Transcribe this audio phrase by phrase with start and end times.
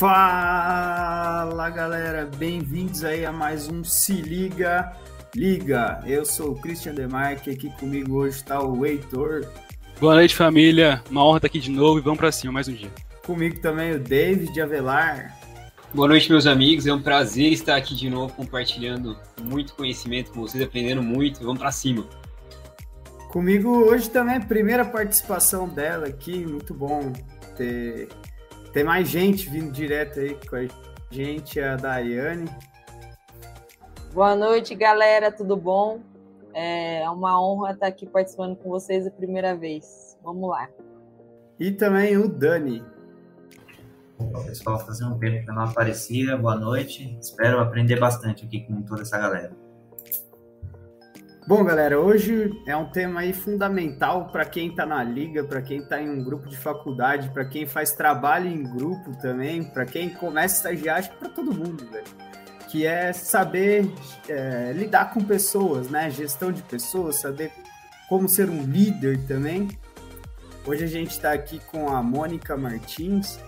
[0.00, 4.96] Fala galera, bem-vindos aí a mais um Se Liga
[5.34, 6.02] Liga.
[6.06, 9.46] Eu sou o Christian Demarque, aqui comigo hoje está o Heitor.
[10.00, 12.72] Boa noite família, uma honra estar aqui de novo e vamos para cima mais um
[12.72, 12.90] dia.
[13.26, 15.38] Comigo também o David Avelar.
[15.92, 20.40] Boa noite meus amigos, é um prazer estar aqui de novo compartilhando muito conhecimento com
[20.40, 22.06] vocês, aprendendo muito, vamos para cima.
[23.28, 27.12] Comigo hoje também, primeira participação dela aqui, muito bom
[27.54, 28.08] ter
[28.72, 30.66] tem mais gente vindo direto aí com a
[31.10, 32.48] gente, a Daiane.
[34.12, 36.00] Boa noite, galera, tudo bom?
[36.52, 40.18] É uma honra estar aqui participando com vocês a primeira vez.
[40.22, 40.68] Vamos lá.
[41.58, 42.84] E também o Dani.
[44.18, 46.36] Opa, pessoal, fazendo um tempo que eu não aparecia.
[46.36, 47.16] Boa noite.
[47.20, 49.52] Espero aprender bastante aqui com toda essa galera.
[51.50, 55.78] Bom, galera, hoje é um tema aí fundamental para quem está na liga, para quem
[55.78, 60.10] está em um grupo de faculdade, para quem faz trabalho em grupo também, para quem
[60.10, 62.06] começa a para todo mundo, velho.
[62.68, 63.92] Que é saber
[64.28, 66.08] é, lidar com pessoas, né?
[66.08, 67.50] Gestão de pessoas, saber
[68.08, 69.76] como ser um líder também.
[70.64, 73.40] Hoje a gente está aqui com a Mônica Martins.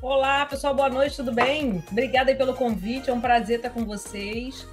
[0.00, 1.82] Olá, pessoal, boa noite, tudo bem?
[1.90, 4.64] Obrigada pelo convite, é um prazer estar com vocês.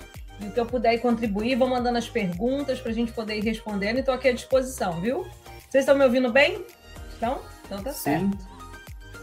[0.44, 3.44] E o que eu puder contribuir, vou mandando as perguntas para a gente poder ir
[3.44, 4.00] respondendo.
[4.00, 5.24] Estou aqui à disposição, viu?
[5.70, 6.66] Vocês estão me ouvindo bem?
[7.14, 7.40] Estão?
[7.66, 8.04] Então tá Sim.
[8.04, 8.38] certo.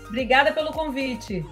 [0.09, 1.45] Obrigada pelo convite.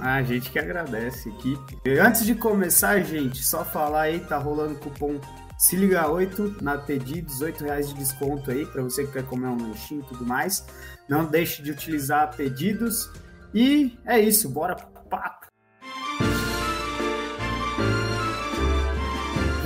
[0.00, 1.56] Ah, a gente que agradece aqui.
[2.00, 5.20] Antes de começar, gente, só falar aí, tá rolando cupom
[5.58, 9.48] se liga 8 na pedidos, 8 reais de desconto aí para você que quer comer
[9.48, 10.64] um lanchinho e tudo mais.
[11.08, 13.10] Não deixe de utilizar pedidos.
[13.52, 15.37] E é isso, bora pro papo.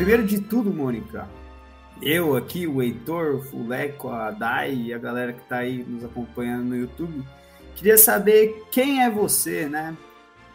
[0.02, 1.28] Primeiro de tudo, Mônica,
[2.02, 6.04] eu aqui, o Heitor, o Fuleco, a Dai e a galera que está aí nos
[6.04, 7.24] acompanhando no YouTube,
[7.76, 9.96] queria saber quem é você, né?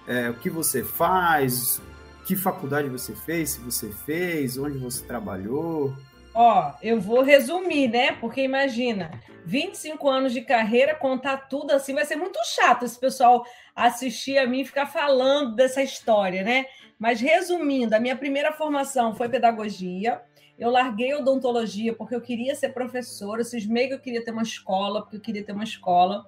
[0.06, 1.82] É, o que você faz,
[2.26, 5.96] que faculdade você fez, se você fez, onde você trabalhou.
[6.34, 8.12] Ó, eu vou resumir, né?
[8.20, 9.12] Porque imagina,
[9.46, 14.46] 25 anos de carreira, contar tudo assim, vai ser muito chato esse pessoal assistir a
[14.46, 16.66] mim ficar falando dessa história, né?
[16.98, 20.22] Mas resumindo, a minha primeira formação foi pedagogia.
[20.58, 24.42] Eu larguei odontologia porque eu queria ser professora, eu cismei que eu queria ter uma
[24.42, 26.26] escola, porque eu queria ter uma escola.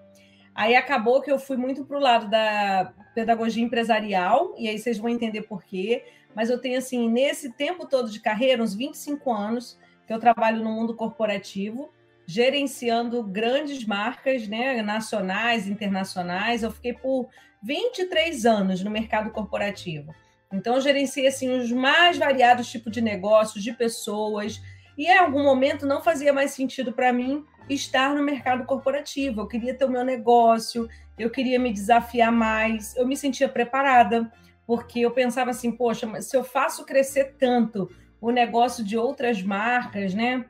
[0.53, 4.97] Aí acabou que eu fui muito para o lado da pedagogia empresarial, e aí vocês
[4.97, 6.03] vão entender por quê.
[6.35, 10.63] Mas eu tenho, assim, nesse tempo todo de carreira, uns 25 anos, que eu trabalho
[10.63, 11.91] no mundo corporativo,
[12.25, 16.61] gerenciando grandes marcas né, nacionais, internacionais.
[16.61, 17.27] Eu fiquei por
[17.63, 20.13] 23 anos no mercado corporativo.
[20.51, 24.61] Então, eu gerenciei assim, os mais variados tipos de negócios, de pessoas,
[24.97, 29.41] e em algum momento não fazia mais sentido para mim estar no mercado corporativo.
[29.41, 34.31] Eu queria ter o meu negócio, eu queria me desafiar mais, eu me sentia preparada,
[34.65, 37.89] porque eu pensava assim, poxa, mas se eu faço crescer tanto
[38.19, 40.45] o negócio de outras marcas, né?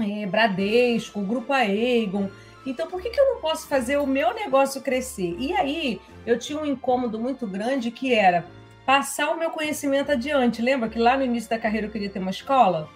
[0.00, 2.28] É, Bradesco, Grupo Aegon,
[2.66, 5.36] então, por que, que eu não posso fazer o meu negócio crescer?
[5.38, 8.46] E aí, eu tinha um incômodo muito grande que era
[8.84, 10.62] passar o meu conhecimento adiante.
[10.62, 12.88] Lembra que lá no início da carreira eu queria ter uma escola?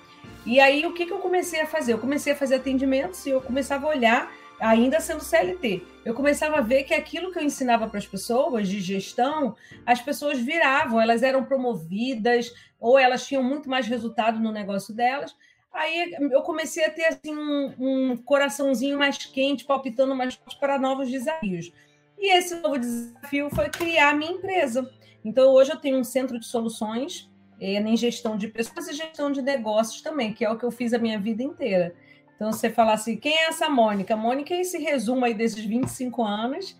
[0.44, 1.92] E aí o que, que eu comecei a fazer?
[1.92, 6.58] Eu comecei a fazer atendimentos e eu começava a olhar, ainda sendo CLT, eu começava
[6.58, 9.54] a ver que aquilo que eu ensinava para as pessoas de gestão,
[9.84, 15.36] as pessoas viravam, elas eram promovidas ou elas tinham muito mais resultado no negócio delas.
[15.72, 21.10] Aí eu comecei a ter assim, um, um coraçãozinho mais quente, palpitando mais para novos
[21.10, 21.70] desafios.
[22.18, 24.90] E esse novo desafio foi criar minha empresa.
[25.28, 27.30] Então, hoje eu tenho um centro de soluções
[27.60, 30.70] é, em gestão de pessoas e gestão de negócios também, que é o que eu
[30.70, 31.94] fiz a minha vida inteira.
[32.34, 34.14] Então, você falar assim, quem é essa Mônica?
[34.14, 36.74] A Mônica é esse resumo aí desses 25 anos,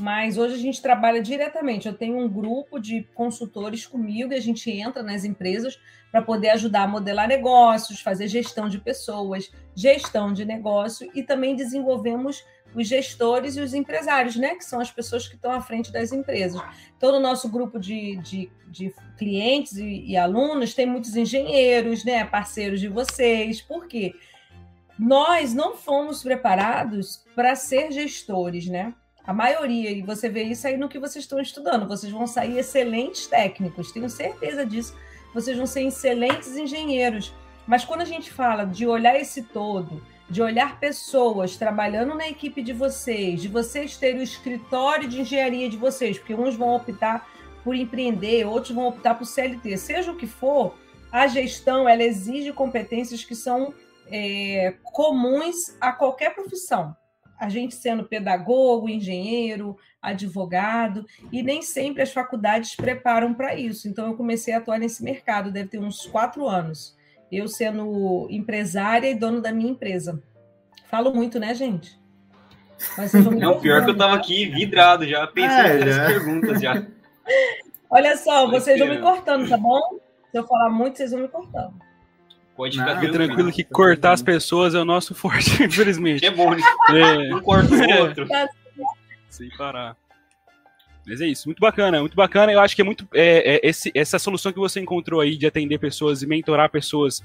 [0.00, 1.88] mas hoje a gente trabalha diretamente.
[1.88, 5.76] Eu tenho um grupo de consultores comigo e a gente entra nas empresas
[6.12, 11.56] para poder ajudar a modelar negócios, fazer gestão de pessoas, gestão de negócio e também
[11.56, 12.44] desenvolvemos
[12.74, 14.54] os gestores e os empresários, né?
[14.54, 16.60] Que são as pessoas que estão à frente das empresas.
[16.98, 22.24] Todo o nosso grupo de, de, de clientes e, e, alunos tem muitos engenheiros, né?
[22.24, 23.60] Parceiros de vocês.
[23.60, 24.14] Por quê?
[24.98, 28.94] Nós não fomos preparados para ser gestores, né?
[29.24, 32.58] A maioria, e você vê isso aí no que vocês estão estudando, vocês vão sair
[32.58, 34.96] excelentes técnicos, tenho certeza disso.
[35.32, 37.32] Vocês vão ser excelentes engenheiros.
[37.66, 42.62] Mas quando a gente fala de olhar esse todo, de olhar pessoas trabalhando na equipe
[42.62, 47.28] de vocês, de vocês terem o escritório de engenharia de vocês, porque uns vão optar
[47.64, 50.78] por empreender, outros vão optar por CLT, seja o que for,
[51.10, 53.74] a gestão ela exige competências que são
[54.06, 56.96] é, comuns a qualquer profissão.
[57.38, 63.88] a gente sendo pedagogo, engenheiro, advogado, e nem sempre as faculdades preparam para isso.
[63.88, 66.94] Então, eu comecei a atuar nesse mercado, deve ter uns quatro anos.
[67.30, 70.22] Eu sendo empresária e dono da minha empresa.
[70.90, 71.98] Falo muito, né, gente?
[72.96, 76.82] Mas Não, pior que eu estava aqui vidrado já, pensando é, nas perguntas já.
[77.90, 79.80] Olha só, vocês vão me cortando, tá bom?
[80.30, 81.74] Se eu falar muito, vocês vão me cortando.
[82.56, 86.24] Pode ficar tranquilo, tranquilo que cortar as pessoas é o nosso forte, infelizmente.
[86.24, 86.62] É bom, né?
[86.90, 87.34] É.
[87.34, 88.28] Um corta o outro.
[89.28, 89.96] Sem parar.
[91.10, 92.52] Mas é isso, muito bacana, muito bacana.
[92.52, 93.04] Eu acho que é muito.
[93.12, 97.20] É, é, esse, essa solução que você encontrou aí de atender pessoas e mentorar pessoas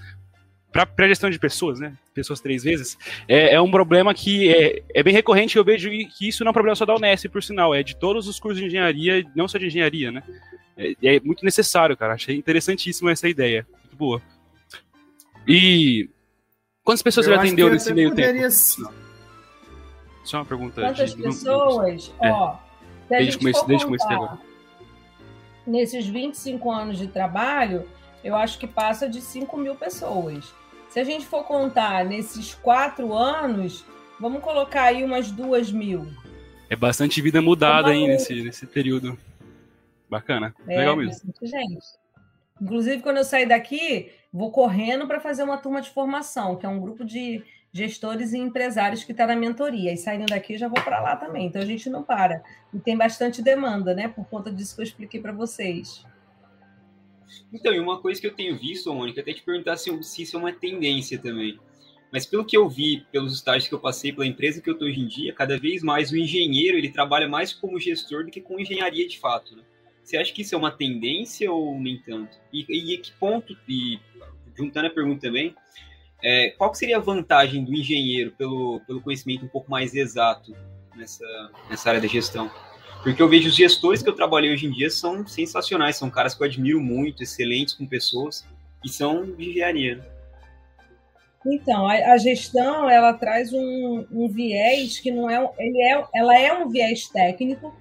[0.72, 1.94] para gestão de pessoas, né?
[2.12, 2.98] Pessoas três vezes,
[3.28, 5.56] é, é um problema que é, é, bem recorrente.
[5.56, 5.88] Eu vejo
[6.18, 8.40] que isso não é um problema só da Unesp, por sinal, é de todos os
[8.40, 10.24] cursos de engenharia, não só de engenharia, né?
[10.76, 12.16] É, é muito necessário, cara.
[12.16, 13.68] Achei interessantíssima essa ideia.
[13.84, 14.20] Muito boa.
[15.48, 16.10] E
[16.84, 18.42] quantas pessoas eu já atendeu nesse meio tempo?
[20.24, 20.82] Só uma pergunta.
[20.82, 22.12] Quantas de, pessoas?
[22.20, 22.65] É.
[23.10, 24.40] Ó, desde, comece, desde comecei agora.
[25.66, 27.88] Nesses 25 anos de trabalho,
[28.24, 30.54] eu acho que passa de 5 mil pessoas.
[30.90, 33.84] Se a gente for contar nesses quatro anos,
[34.20, 36.08] vamos colocar aí umas duas mil.
[36.70, 39.18] É bastante vida mudada aí nesse, nesse período.
[40.10, 40.56] Bacana.
[40.68, 41.34] É, Legal mesmo.
[41.42, 41.86] Gente.
[42.62, 46.70] Inclusive, quando eu sair daqui, vou correndo para fazer uma turma de formação, que é
[46.70, 47.44] um grupo de
[47.76, 49.92] gestores e empresários que está na mentoria.
[49.92, 51.48] E saindo daqui, já vou para lá também.
[51.48, 52.42] Então, a gente não para.
[52.74, 54.08] E tem bastante demanda, né?
[54.08, 56.06] Por conta disso que eu expliquei para vocês.
[57.52, 60.38] Então, e uma coisa que eu tenho visto, Mônica, até te perguntar se, se isso
[60.38, 61.60] é uma tendência também.
[62.14, 64.88] Mas pelo que eu vi, pelos estágios que eu passei, pela empresa que eu estou
[64.88, 68.40] hoje em dia, cada vez mais o engenheiro ele trabalha mais como gestor do que
[68.40, 69.54] com engenharia de fato.
[69.54, 69.64] Né?
[70.02, 72.38] Você acha que isso é uma tendência ou nem tanto?
[72.54, 74.00] E, e que ponto, e
[74.58, 75.54] juntando a pergunta também,
[76.28, 80.56] é, qual seria a vantagem do engenheiro pelo, pelo conhecimento um pouco mais exato
[80.96, 81.24] nessa,
[81.70, 82.50] nessa área da gestão?
[83.04, 86.34] Porque eu vejo os gestores que eu trabalhei hoje em dia são sensacionais, são caras
[86.34, 88.44] que eu admiro muito, excelentes com pessoas,
[88.84, 90.04] e são de engenharia.
[91.46, 96.36] Então, a, a, gestão ela traz um, um, viés que não é, ele é, ela
[96.36, 97.72] é um viés técnico,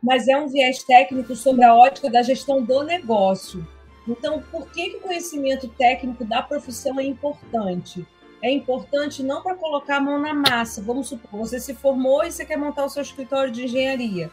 [0.00, 3.66] mas é um viés técnico sobre a ótica da gestão do negócio.
[4.10, 8.06] Então, por que, que o conhecimento técnico da profissão é importante?
[8.42, 10.82] É importante não para colocar a mão na massa.
[10.82, 14.30] Vamos supor, você se formou e você quer montar o seu escritório de engenharia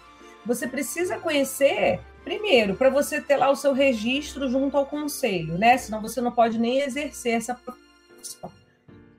[0.48, 5.78] você precisa conhecer primeiro para você ter lá o seu registro junto ao conselho, né?
[5.78, 8.50] Senão você não pode nem exercer essa profissão.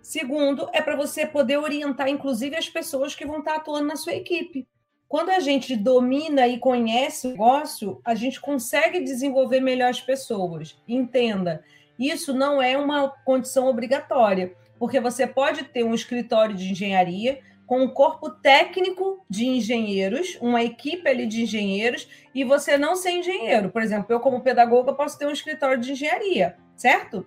[0.01, 4.15] Segundo, é para você poder orientar, inclusive, as pessoas que vão estar atuando na sua
[4.15, 4.67] equipe.
[5.09, 10.79] Quando a gente domina e conhece o negócio, a gente consegue desenvolver melhor as pessoas.
[10.87, 11.65] Entenda,
[11.99, 17.83] isso não é uma condição obrigatória, porque você pode ter um escritório de engenharia, com
[17.83, 23.71] um corpo técnico de engenheiros, uma equipe ali de engenheiros, e você não ser engenheiro.
[23.71, 27.27] Por exemplo, eu, como pedagoga, posso ter um escritório de engenharia, certo?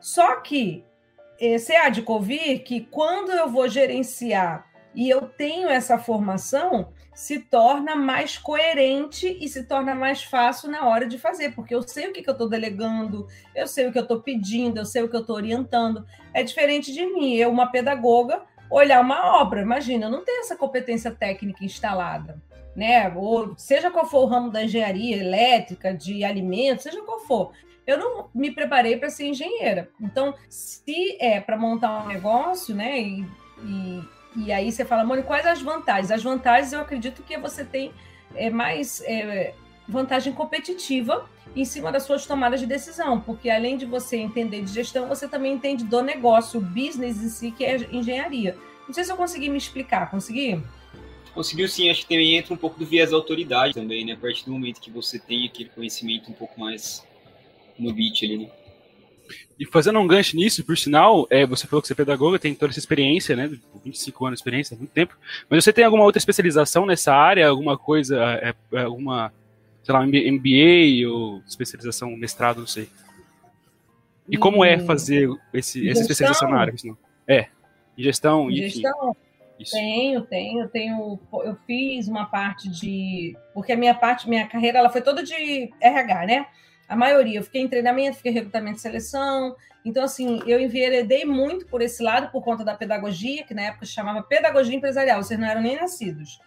[0.00, 0.84] Só que
[1.38, 7.38] você há de convir que quando eu vou gerenciar e eu tenho essa formação, se
[7.40, 12.08] torna mais coerente e se torna mais fácil na hora de fazer, porque eu sei
[12.08, 15.02] o que, que eu estou delegando, eu sei o que eu estou pedindo, eu sei
[15.02, 16.06] o que eu estou orientando.
[16.32, 19.60] É diferente de mim, eu, uma pedagoga, olhar uma obra.
[19.60, 22.42] Imagina, eu não tenho essa competência técnica instalada,
[22.74, 23.12] né?
[23.14, 27.52] Ou seja qual for o ramo da engenharia elétrica, de alimentos, seja qual for.
[27.86, 29.90] Eu não me preparei para ser engenheira.
[30.00, 33.00] Então, se é para montar um negócio, né?
[33.00, 33.26] E,
[33.64, 34.02] e,
[34.36, 36.10] e, aí você fala, Mônica, quais as vantagens?
[36.10, 37.92] As vantagens eu acredito que você tem
[38.34, 39.54] é, mais é,
[39.86, 44.72] vantagem competitiva em cima das suas tomadas de decisão, porque além de você entender de
[44.72, 48.56] gestão, você também entende do negócio, o business em si, que é engenharia.
[48.86, 50.62] Não sei se eu consegui me explicar, consegui?
[51.34, 54.12] Conseguiu sim, acho que também entra um pouco do viés da autoridade também, né?
[54.12, 57.06] A partir do momento que você tem aquele conhecimento um pouco mais
[57.78, 58.50] no beat ali, né?
[59.58, 62.54] E fazendo um gancho nisso, por sinal, é, você falou que você é pedagoga, tem
[62.54, 63.50] toda essa experiência, né?
[63.84, 65.16] 25 anos de experiência, muito tempo.
[65.48, 67.48] Mas você tem alguma outra especialização nessa área?
[67.48, 69.32] Alguma coisa, é, é, alguma
[69.82, 72.88] sei lá, MBA ou especialização, mestrado, não sei.
[74.28, 74.86] E como é hum.
[74.86, 76.74] fazer esse, essa especialização na área?
[77.26, 77.48] É,
[77.96, 79.16] gestão, e Gestão,
[79.58, 79.72] Isso.
[79.72, 84.88] tenho, tenho, tenho, eu fiz uma parte de, porque a minha parte, minha carreira, ela
[84.88, 86.46] foi toda de RH, né?
[86.88, 91.24] A maioria, eu fiquei em treinamento, fiquei em recrutamento e seleção, então, assim, eu enveredei
[91.24, 95.38] muito por esse lado, por conta da pedagogia, que na época chamava pedagogia empresarial, vocês
[95.38, 96.38] não eram nem nascidos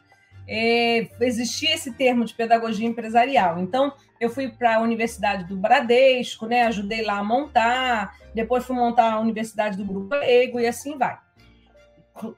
[0.48, 3.60] é, existia esse termo de pedagogia empresarial.
[3.60, 8.76] Então, eu fui para a Universidade do Bradesco, né, ajudei lá a montar, depois fui
[8.76, 11.18] montar a Universidade do Grupo Ego e assim vai.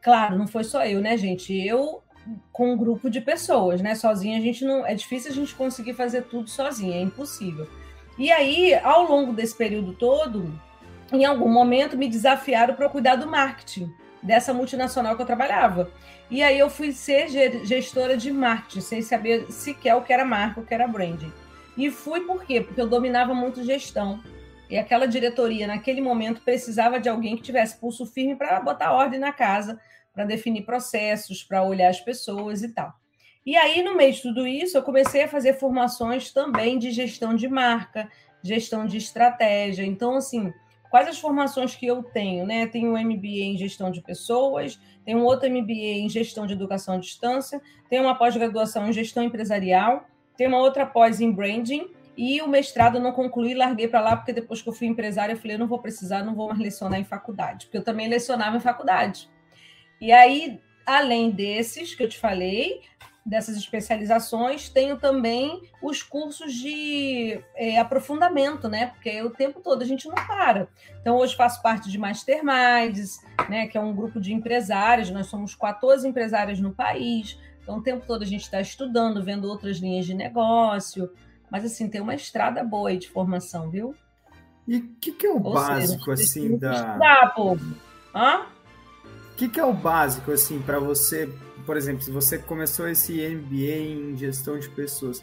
[0.02, 1.54] claro, não foi só eu, né, gente?
[1.54, 2.04] Eu
[2.52, 3.96] com um grupo de pessoas, né?
[3.96, 4.86] Sozinha a gente não.
[4.86, 7.70] É difícil a gente conseguir fazer tudo sozinha, é impossível.
[8.18, 10.60] E aí, ao longo desse período todo,
[11.12, 15.92] em algum momento me desafiaram para cuidar do marketing dessa multinacional que eu trabalhava.
[16.30, 17.30] E aí eu fui ser
[17.66, 21.32] gestora de marketing, sem saber sequer o que era marca, o que era branding.
[21.78, 22.60] E fui por quê?
[22.60, 24.22] Porque eu dominava muito gestão.
[24.70, 29.20] E aquela diretoria, naquele momento, precisava de alguém que tivesse pulso firme para botar ordem
[29.20, 29.80] na casa,
[30.14, 32.94] para definir processos, para olhar as pessoas e tal.
[33.48, 37.34] E aí, no meio de tudo isso, eu comecei a fazer formações também de gestão
[37.34, 38.12] de marca,
[38.44, 39.86] gestão de estratégia.
[39.86, 40.52] Então, assim,
[40.90, 42.68] quais as formações que eu tenho, né?
[42.68, 46.98] Tenho um MBA em gestão de pessoas, tenho outro MBA em gestão de educação à
[46.98, 52.50] distância, tenho uma pós-graduação em gestão empresarial, tenho uma outra pós em branding e o
[52.50, 55.56] mestrado eu não concluí, larguei para lá porque depois que eu fui empresária eu falei,
[55.56, 58.60] eu não vou precisar, não vou mais lecionar em faculdade, porque eu também lecionava em
[58.60, 59.30] faculdade.
[60.02, 62.82] E aí, além desses que eu te falei,
[63.28, 68.88] dessas especializações, tenho também os cursos de é, aprofundamento, né?
[68.88, 70.70] Porque o tempo todo a gente não para.
[71.02, 73.20] Então, hoje faço parte de Masterminds,
[73.50, 73.68] né?
[73.68, 77.38] Que é um grupo de empresários, nós somos 14 empresários no país.
[77.62, 81.12] Então, o tempo todo a gente está estudando, vendo outras linhas de negócio.
[81.52, 83.94] Mas, assim, tem uma estrada boa aí de formação, viu?
[84.66, 86.72] E o que, que, é o Ou básico, seja, assim, da.
[86.72, 87.76] Estudar, povo.
[88.16, 88.46] Hã?
[89.34, 91.30] O que, que é o básico, assim, para você
[91.68, 95.22] por exemplo, se você começou esse MBA em gestão de pessoas,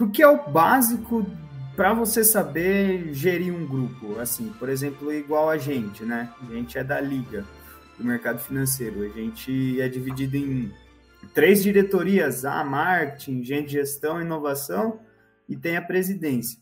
[0.00, 1.26] o que é o básico
[1.76, 4.18] para você saber gerir um grupo?
[4.18, 6.32] Assim, por exemplo, igual a gente, né?
[6.40, 7.44] A gente é da liga
[7.98, 9.02] do mercado financeiro.
[9.02, 10.72] A gente é dividido em
[11.34, 15.00] três diretorias: a marketing, gente, gestão, inovação
[15.46, 16.58] e tem a presidência.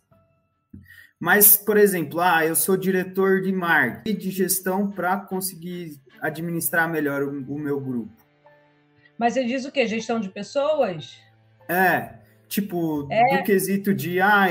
[1.18, 6.90] Mas, por exemplo, ah, eu sou diretor de marketing e de gestão para conseguir administrar
[6.90, 8.25] melhor o, o meu grupo.
[9.18, 9.86] Mas você diz o quê?
[9.86, 11.18] Gestão de pessoas?
[11.68, 12.14] É,
[12.48, 13.38] tipo, é.
[13.38, 14.46] do quesito de, ah,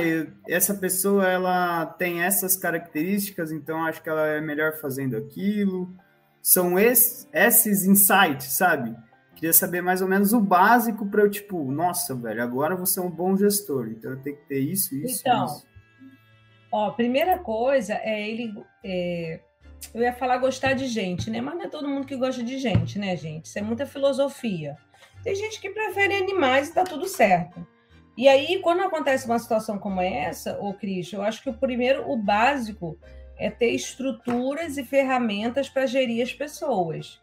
[0.47, 5.93] essa pessoa ela tem essas características, então acho que ela é melhor fazendo aquilo.
[6.41, 8.95] São esses, esses insights, sabe?
[9.35, 13.03] Queria saber mais ou menos o básico para eu, tipo, nossa, velho, agora você é
[13.03, 15.67] um bom gestor, então eu tenho que ter isso, isso, então, isso.
[16.71, 18.53] Ó, primeira coisa é ele
[18.83, 19.39] é,
[19.93, 21.41] eu ia falar gostar de gente, né?
[21.41, 23.45] Mas não é todo mundo que gosta de gente, né, gente?
[23.45, 24.77] Isso é muita filosofia.
[25.23, 27.65] Tem gente que prefere animais e tá tudo certo.
[28.17, 32.09] E aí, quando acontece uma situação como essa, ô Cris, eu acho que o primeiro,
[32.09, 32.97] o básico,
[33.37, 37.21] é ter estruturas e ferramentas para gerir as pessoas.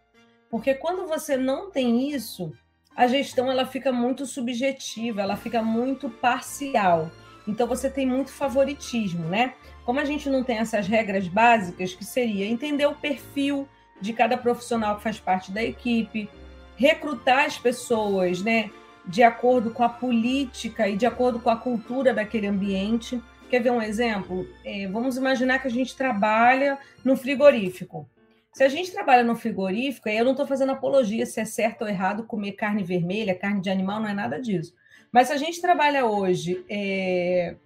[0.51, 2.53] Porque quando você não tem isso,
[2.95, 7.11] a gestão ela fica muito subjetiva, ela fica muito parcial.
[7.49, 9.55] Então você tem muito favoritismo, né?
[9.85, 13.69] Como a gente não tem essas regras básicas, que seria entender o perfil
[14.01, 16.29] de cada profissional que faz parte da equipe,
[16.77, 18.71] recrutar as pessoas, né,
[19.07, 23.21] de acordo com a política e de acordo com a cultura daquele ambiente.
[23.51, 24.47] Quer ver um exemplo?
[24.65, 28.09] É, vamos imaginar que a gente trabalha no frigorífico.
[28.53, 31.83] Se a gente trabalha no frigorífico, aí eu não estou fazendo apologia se é certo
[31.83, 34.75] ou errado comer carne vermelha, carne de animal, não é nada disso.
[35.11, 37.57] Mas se a gente trabalha hoje é,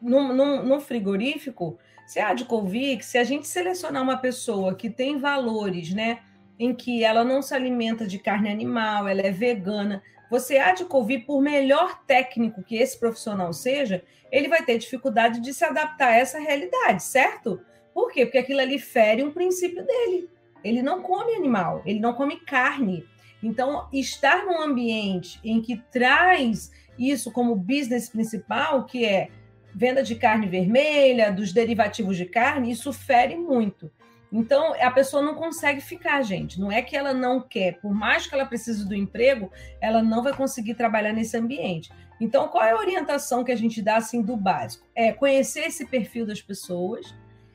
[0.00, 4.74] num, num, num frigorífico, se há de convir que se a gente selecionar uma pessoa
[4.74, 6.20] que tem valores, né,
[6.58, 10.84] em que ela não se alimenta de carne animal, ela é vegana, você há de
[10.84, 16.08] convir, por melhor técnico que esse profissional seja, ele vai ter dificuldade de se adaptar
[16.08, 17.60] a essa realidade, certo?
[17.94, 18.26] Por quê?
[18.26, 20.28] Porque aquilo ali fere um princípio dele.
[20.62, 23.06] Ele não come animal, ele não come carne.
[23.42, 29.28] Então, estar num ambiente em que traz isso como business principal, que é
[29.74, 33.90] venda de carne vermelha, dos derivativos de carne, isso fere muito.
[34.30, 36.60] Então, a pessoa não consegue ficar, gente.
[36.60, 40.22] Não é que ela não quer, por mais que ela precise do emprego, ela não
[40.22, 41.90] vai conseguir trabalhar nesse ambiente.
[42.20, 44.86] Então, qual é a orientação que a gente dá assim do básico?
[44.94, 47.14] É conhecer esse perfil das pessoas.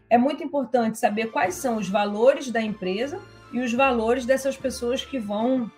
[0.10, 5.06] É muito importante saber quais são os valores da empresa e os valores dessas pessoas
[5.06, 5.72] que vão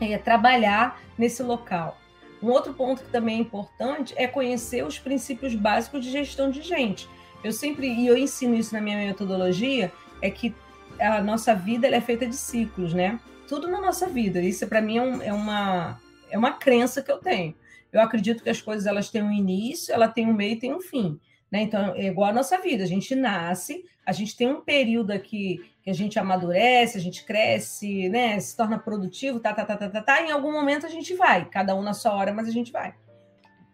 [0.00, 1.99] é, trabalhar nesse local.
[2.42, 6.62] Um outro ponto que também é importante é conhecer os princípios básicos de gestão de
[6.62, 7.08] gente.
[7.44, 9.92] Eu sempre, e eu ensino isso na minha metodologia,
[10.22, 10.54] é que
[10.98, 13.18] a nossa vida é feita de ciclos, né?
[13.48, 14.40] Tudo na nossa vida.
[14.40, 17.54] Isso para mim é, um, é, uma, é uma crença que eu tenho.
[17.92, 20.74] Eu acredito que as coisas elas têm um início, ela tem um meio e tem
[20.74, 21.18] um fim.
[21.50, 21.62] Né?
[21.62, 22.84] Então, é igual a nossa vida.
[22.84, 27.24] A gente nasce, a gente tem um período aqui que a gente amadurece, a gente
[27.24, 28.38] cresce, né?
[28.38, 30.22] Se torna produtivo, tá, tá, tá, tá, tá, tá.
[30.22, 32.94] Em algum momento a gente vai, cada um na sua hora, mas a gente vai.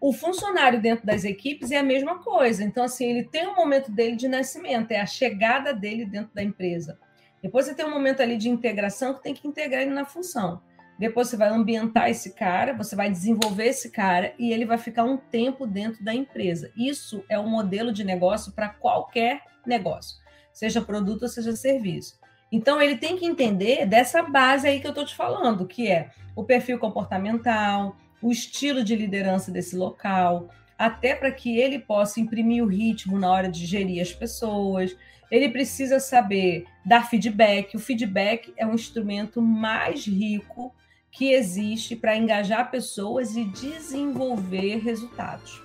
[0.01, 2.63] O funcionário dentro das equipes é a mesma coisa.
[2.63, 6.43] Então, assim, ele tem um momento dele de nascimento, é a chegada dele dentro da
[6.43, 6.99] empresa.
[7.43, 10.63] Depois você tem um momento ali de integração que tem que integrar ele na função.
[10.99, 15.05] Depois você vai ambientar esse cara, você vai desenvolver esse cara e ele vai ficar
[15.05, 16.73] um tempo dentro da empresa.
[16.77, 20.17] Isso é um modelo de negócio para qualquer negócio,
[20.53, 22.19] seja produto ou seja serviço.
[22.51, 26.11] Então ele tem que entender dessa base aí que eu estou te falando, que é
[26.35, 30.49] o perfil comportamental, o estilo de liderança desse local,
[30.79, 34.97] até para que ele possa imprimir o ritmo na hora de gerir as pessoas.
[35.31, 37.77] Ele precisa saber dar feedback.
[37.77, 40.75] O feedback é um instrumento mais rico
[41.11, 45.63] que existe para engajar pessoas e desenvolver resultados.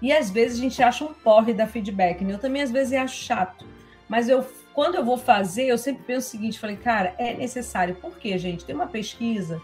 [0.00, 2.34] E às vezes a gente acha um porre da feedback, né?
[2.34, 3.64] Eu também às vezes acho chato,
[4.08, 7.94] mas eu quando eu vou fazer, eu sempre penso o seguinte, falei, cara, é necessário.
[7.94, 8.64] Por quê, gente?
[8.64, 9.60] Tem uma pesquisa,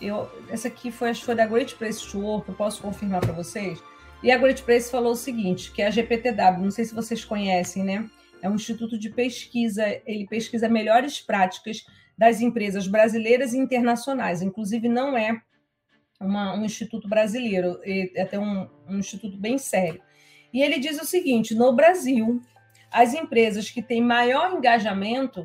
[0.00, 3.20] eu, essa aqui foi, acho que foi da Great Place to Work, eu posso confirmar
[3.20, 3.82] para vocês.
[4.22, 7.24] E a Great Place falou o seguinte, que é a GPTW, não sei se vocês
[7.24, 8.08] conhecem, né?
[8.42, 14.42] É um instituto de pesquisa, ele pesquisa melhores práticas das empresas brasileiras e internacionais.
[14.42, 15.40] Inclusive, não é
[16.20, 20.00] uma, um instituto brasileiro, é até um, um instituto bem sério.
[20.52, 22.40] E ele diz o seguinte: no Brasil,
[22.90, 25.44] as empresas que têm maior engajamento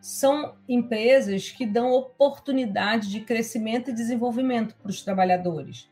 [0.00, 5.88] são empresas que dão oportunidade de crescimento e desenvolvimento para os trabalhadores.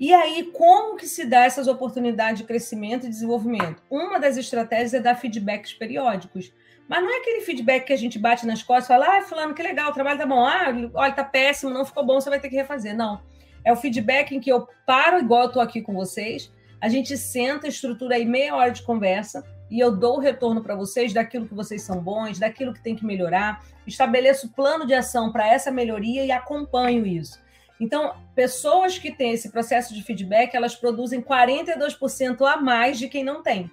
[0.00, 3.82] E aí, como que se dá essas oportunidades de crescimento e desenvolvimento?
[3.90, 6.52] Uma das estratégias é dar feedbacks periódicos.
[6.88, 9.54] Mas não é aquele feedback que a gente bate nas costas e fala, ah, fulano,
[9.54, 10.44] que legal, o trabalho tá bom.
[10.44, 12.96] Ah, olha, tá péssimo, não ficou bom, você vai ter que refazer.
[12.96, 13.20] Não.
[13.64, 17.16] É o feedback em que eu paro, igual eu tô aqui com vocês, a gente
[17.16, 21.48] senta, estrutura aí meia hora de conversa e eu dou o retorno para vocês daquilo
[21.48, 25.70] que vocês são bons, daquilo que tem que melhorar, estabeleço plano de ação para essa
[25.70, 27.40] melhoria e acompanho isso.
[27.80, 33.24] Então, pessoas que têm esse processo de feedback, elas produzem 42% a mais de quem
[33.24, 33.70] não tem.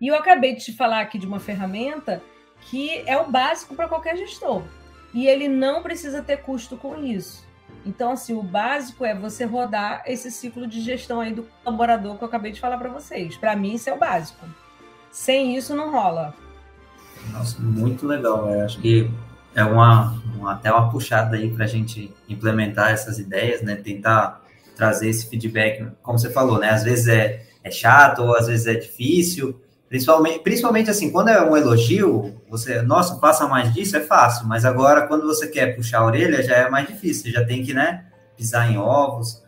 [0.00, 2.22] E eu acabei de te falar aqui de uma ferramenta
[2.62, 4.62] que é o básico para qualquer gestor.
[5.12, 7.44] E ele não precisa ter custo com isso.
[7.86, 12.24] Então, assim, o básico é você rodar esse ciclo de gestão aí do colaborador que
[12.24, 13.36] eu acabei de falar para vocês.
[13.36, 14.46] Para mim, isso é o básico.
[15.10, 16.34] Sem isso, não rola.
[17.30, 18.50] Nossa, muito legal.
[18.50, 19.10] Eu acho que
[19.54, 23.76] é uma, uma até uma puxada aí para a gente implementar essas ideias, né?
[23.76, 24.42] Tentar
[24.74, 26.70] trazer esse feedback, como você falou, né?
[26.70, 29.60] Às vezes é, é chato, ou às vezes é difícil,
[29.94, 34.64] Principalmente, principalmente assim, quando é um elogio, você, nossa, faça mais disso, é fácil, mas
[34.64, 37.72] agora quando você quer puxar a orelha, já é mais difícil, você já tem que,
[37.72, 38.04] né,
[38.36, 39.40] pisar em ovos.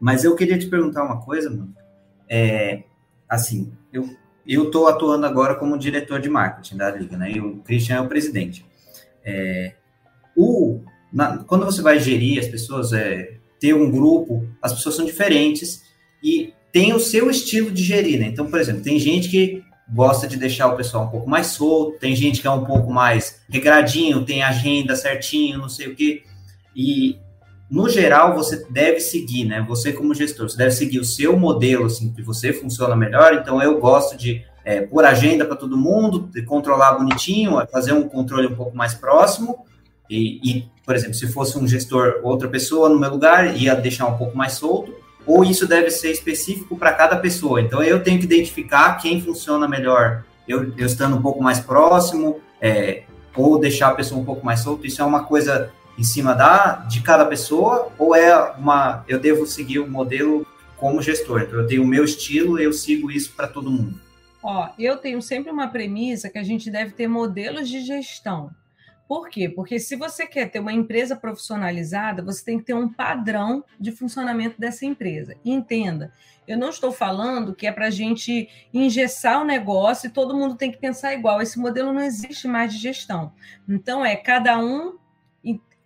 [0.00, 1.72] Mas eu queria te perguntar uma coisa, mano.
[2.28, 2.82] É,
[3.28, 4.08] assim, eu
[4.44, 7.30] eu estou atuando agora como diretor de marketing da liga, né?
[7.30, 8.66] E o Christian é o presidente.
[9.24, 9.76] É,
[10.36, 10.80] o,
[11.12, 15.84] na, quando você vai gerir as pessoas, é, ter um grupo, as pessoas são diferentes
[16.20, 18.26] e tem o seu estilo de gerir, né?
[18.26, 21.98] Então, por exemplo, tem gente que gosta de deixar o pessoal um pouco mais solto,
[21.98, 26.22] tem gente que é um pouco mais regradinho, tem agenda certinho, não sei o quê.
[26.74, 27.18] E
[27.70, 29.64] no geral você deve seguir, né?
[29.68, 33.34] Você como gestor, você deve seguir o seu modelo, assim, que você funciona melhor.
[33.34, 38.46] Então eu gosto de é, pôr agenda para todo mundo, controlar bonitinho, fazer um controle
[38.46, 39.66] um pouco mais próximo.
[40.08, 44.06] E, e, por exemplo, se fosse um gestor, outra pessoa no meu lugar, ia deixar
[44.06, 47.60] um pouco mais solto ou isso deve ser específico para cada pessoa.
[47.60, 52.40] Então, eu tenho que identificar quem funciona melhor, eu, eu estando um pouco mais próximo,
[52.60, 53.04] é,
[53.36, 54.86] ou deixar a pessoa um pouco mais solta.
[54.86, 59.46] Isso é uma coisa em cima da de cada pessoa, ou é uma eu devo
[59.46, 61.42] seguir o modelo como gestor.
[61.42, 64.00] Então, eu tenho o meu estilo, eu sigo isso para todo mundo.
[64.42, 68.50] Ó, eu tenho sempre uma premissa que a gente deve ter modelos de gestão.
[69.12, 69.46] Por quê?
[69.46, 73.92] Porque se você quer ter uma empresa profissionalizada, você tem que ter um padrão de
[73.92, 75.36] funcionamento dessa empresa.
[75.44, 76.14] Entenda,
[76.48, 80.54] eu não estou falando que é para a gente engessar o negócio e todo mundo
[80.54, 81.42] tem que pensar igual.
[81.42, 83.34] Esse modelo não existe mais de gestão.
[83.68, 84.96] Então, é cada um,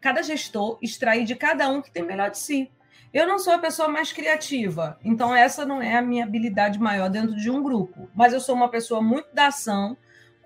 [0.00, 2.70] cada gestor extrair de cada um que tem melhor de si.
[3.12, 7.10] Eu não sou a pessoa mais criativa, então essa não é a minha habilidade maior
[7.10, 8.08] dentro de um grupo.
[8.14, 9.96] Mas eu sou uma pessoa muito da ação,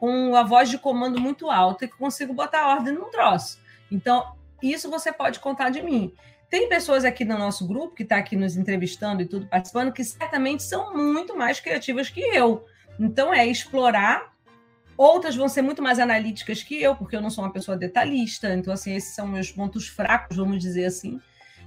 [0.00, 3.60] com a voz de comando muito alta e que consigo botar ordem num troço.
[3.92, 6.14] Então, isso você pode contar de mim.
[6.48, 10.02] Tem pessoas aqui no nosso grupo que está aqui nos entrevistando e tudo participando que
[10.02, 12.64] certamente são muito mais criativas que eu.
[12.98, 14.32] Então, é explorar.
[14.96, 18.54] Outras vão ser muito mais analíticas que eu, porque eu não sou uma pessoa detalhista.
[18.54, 21.20] Então, assim, esses são meus pontos fracos, vamos dizer assim.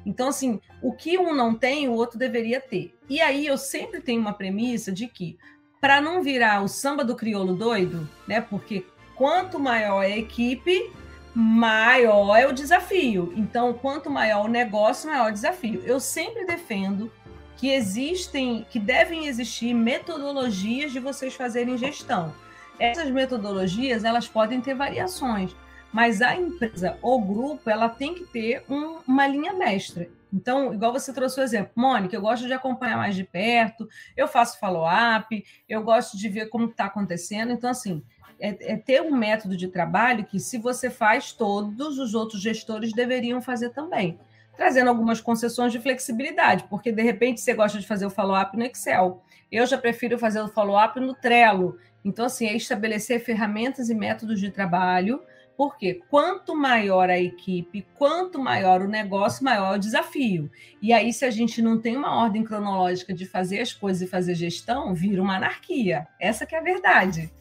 [0.04, 2.96] Então, assim, o que um não tem, o outro deveria ter.
[3.08, 5.38] E aí eu sempre tenho uma premissa de que
[5.84, 8.40] para não virar o samba do crioulo doido, né?
[8.40, 10.90] Porque quanto maior a equipe,
[11.36, 13.34] maior é o desafio.
[13.36, 15.82] Então, quanto maior o negócio, maior o desafio.
[15.84, 17.12] Eu sempre defendo
[17.58, 22.34] que existem, que devem existir metodologias de vocês fazerem gestão.
[22.80, 25.54] Essas metodologias, elas podem ter variações,
[25.94, 30.10] mas a empresa ou grupo, ela tem que ter um, uma linha mestra.
[30.34, 34.28] Então, igual você trouxe o exemplo, Mônica, eu gosto de acompanhar mais de perto, eu
[34.28, 37.52] faço follow-up, eu gosto de ver como está acontecendo.
[37.52, 38.04] Então, assim,
[38.40, 42.92] é, é, ter um método de trabalho que, se você faz, todos os outros gestores
[42.92, 44.20] deveriam fazer também.
[44.58, 48.64] Trazendo algumas concessões de flexibilidade, porque de repente você gosta de fazer o follow-up no
[48.64, 49.24] Excel.
[49.52, 51.78] Eu já prefiro fazer o follow-up no Trello.
[52.04, 55.22] Então, assim, é estabelecer ferramentas e métodos de trabalho
[55.56, 60.50] porque quanto maior a equipe, quanto maior o negócio, maior o desafio.
[60.82, 64.08] E aí, se a gente não tem uma ordem cronológica de fazer as coisas e
[64.08, 66.08] fazer gestão, vira uma anarquia.
[66.20, 67.32] Essa que é a verdade.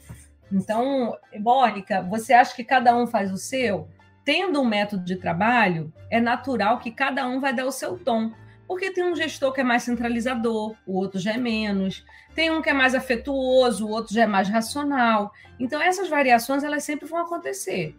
[0.50, 3.88] Então, Mônica, você acha que cada um faz o seu?
[4.24, 8.30] Tendo um método de trabalho, é natural que cada um vai dar o seu tom.
[8.68, 12.04] Porque tem um gestor que é mais centralizador, o outro já é menos.
[12.34, 15.32] Tem um que é mais afetuoso, o outro já é mais racional.
[15.58, 17.94] Então, essas variações, elas sempre vão acontecer.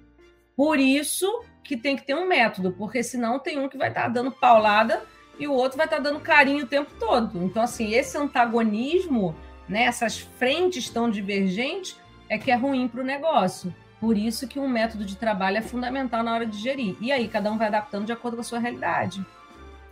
[0.56, 4.08] Por isso que tem que ter um método, porque senão tem um que vai estar
[4.10, 5.02] dando paulada
[5.40, 7.44] e o outro vai estar dando carinho o tempo todo.
[7.44, 9.36] Então, assim, esse antagonismo,
[9.68, 11.98] né, essas frentes tão divergentes,
[12.30, 13.74] é que é ruim para o negócio.
[14.00, 16.96] Por isso que um método de trabalho é fundamental na hora de gerir.
[17.00, 19.26] E aí, cada um vai adaptando de acordo com a sua realidade.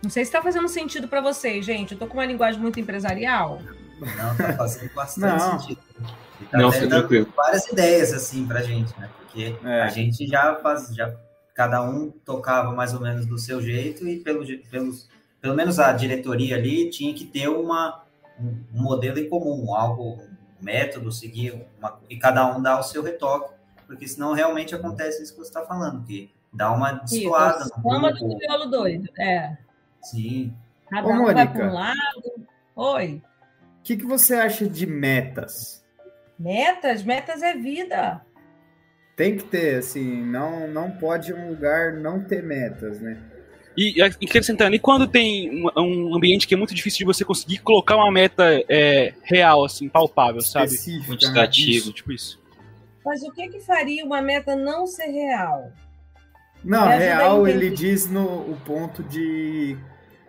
[0.02, 1.92] Não sei se está fazendo sentido para vocês, gente.
[1.92, 3.62] Eu estou com uma linguagem muito empresarial.
[3.98, 5.58] Não, está fazendo bastante Não.
[5.60, 5.80] sentido.
[6.40, 7.32] E tá Não, dando tranquilo.
[7.36, 9.08] várias ideias assim pra gente, né?
[9.32, 9.82] Porque É.
[9.82, 11.14] a gente já faz, já
[11.54, 15.08] cada um tocava mais ou menos do seu jeito e pelo, pelos,
[15.40, 18.04] pelo menos a diretoria ali tinha que ter uma,
[18.38, 20.28] um modelo em comum, algo, um
[20.60, 23.54] método, seguir uma, e cada um dá o seu retoque,
[23.86, 28.12] porque senão realmente acontece isso que você está falando, que dá uma destoada no Fama
[28.12, 28.38] do grupo.
[28.38, 29.08] crioulo doido.
[29.18, 29.56] É.
[30.02, 30.54] Sim,
[30.90, 31.52] Cada Ô, um vai Mônica.
[31.54, 32.46] para um lado.
[32.76, 33.22] Oi.
[33.78, 35.82] O que, que você acha de metas?
[36.38, 38.20] Metas, metas é vida.
[39.22, 43.22] Tem que ter, assim, não, não pode um lugar não ter metas, né?
[43.76, 47.24] E e acrescentando, e quando tem um, um ambiente que é muito difícil de você
[47.24, 50.72] conseguir colocar uma meta é, real, assim, palpável, sabe?
[50.72, 51.04] Né?
[51.06, 51.92] Quantitativo.
[51.92, 52.42] Tipo isso.
[53.06, 55.70] Mas o que, que faria uma meta não ser real?
[56.64, 59.76] Não, Me real ele diz no o ponto de,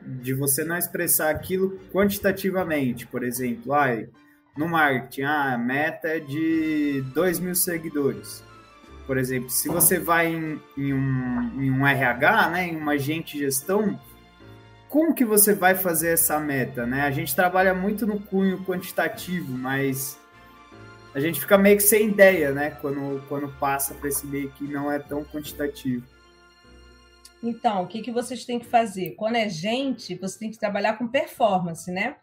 [0.03, 3.07] de você não expressar aquilo quantitativamente.
[3.07, 4.07] Por exemplo, ai,
[4.55, 8.43] no marketing, ah, a meta é de 2 mil seguidores.
[9.05, 13.33] Por exemplo, se você vai em, em um, em um RH, né, em uma agente
[13.33, 13.99] de gestão,
[14.89, 16.85] como que você vai fazer essa meta?
[16.85, 17.01] Né?
[17.01, 20.19] A gente trabalha muito no cunho quantitativo, mas
[21.13, 22.71] a gente fica meio que sem ideia, né?
[22.71, 26.03] Quando, quando passa para esse meio que não é tão quantitativo.
[27.41, 29.11] Então, o que, que vocês têm que fazer?
[29.11, 32.15] Quando é gente, você tem que trabalhar com performance, né?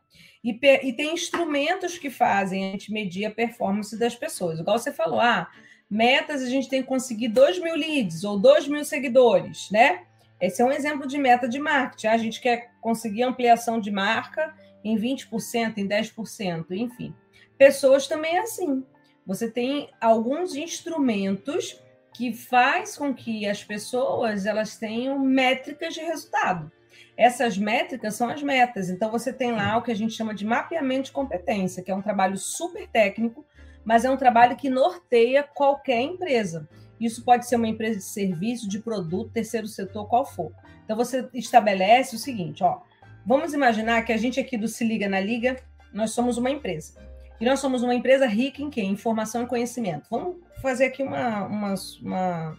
[0.42, 4.58] E, e tem instrumentos que fazem a gente medir a performance das pessoas.
[4.58, 5.48] Igual você falou, ah,
[5.90, 10.02] metas a gente tem que conseguir 2 mil leads ou 2 mil seguidores, né?
[10.40, 12.06] Esse é um exemplo de meta de marketing.
[12.06, 17.14] A gente quer conseguir ampliação de marca em 20%, em 10%, enfim.
[17.58, 18.82] Pessoas também é assim.
[19.26, 21.78] Você tem alguns instrumentos
[22.14, 26.72] que faz com que as pessoas elas tenham métricas de resultado.
[27.16, 28.88] Essas métricas são as metas.
[28.88, 31.94] Então você tem lá o que a gente chama de mapeamento de competência, que é
[31.94, 33.44] um trabalho super técnico,
[33.84, 36.68] mas é um trabalho que norteia qualquer empresa.
[37.00, 40.52] Isso pode ser uma empresa de serviço, de produto, terceiro setor, qual for.
[40.84, 42.80] Então você estabelece o seguinte, ó,
[43.24, 45.56] vamos imaginar que a gente aqui do Se Liga na Liga,
[45.92, 46.94] nós somos uma empresa.
[47.40, 48.82] E nós somos uma empresa rica em quê?
[48.82, 50.06] Informação e conhecimento.
[50.10, 52.58] Vamos fazer aqui uma, uma, uma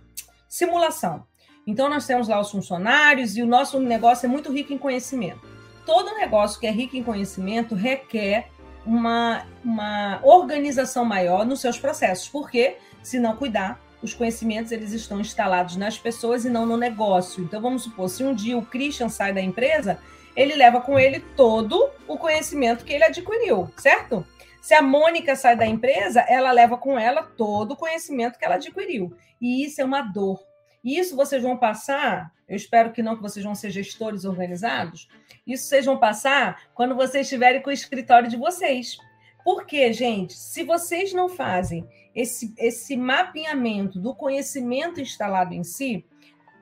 [0.50, 1.24] simulação.
[1.68, 5.42] Então, nós temos lá os funcionários e o nosso negócio é muito rico em conhecimento.
[5.86, 8.50] Todo negócio que é rico em conhecimento requer
[8.86, 15.20] uma, uma organização maior nos seus processos, porque, se não cuidar, os conhecimentos eles estão
[15.20, 17.44] instalados nas pessoas e não no negócio.
[17.44, 20.00] Então, vamos supor, se um dia o Christian sai da empresa,
[20.36, 24.26] ele leva com ele todo o conhecimento que ele adquiriu, certo?
[24.62, 28.56] Se a Mônica sai da empresa, ela leva com ela todo o conhecimento que ela
[28.56, 29.12] adquiriu.
[29.40, 30.40] E isso é uma dor.
[30.84, 35.08] E isso vocês vão passar, eu espero que não, que vocês vão ser gestores organizados,
[35.46, 38.98] isso vocês vão passar quando vocês estiverem com o escritório de vocês.
[39.44, 46.06] Porque, gente, se vocês não fazem esse, esse mapeamento do conhecimento instalado em si,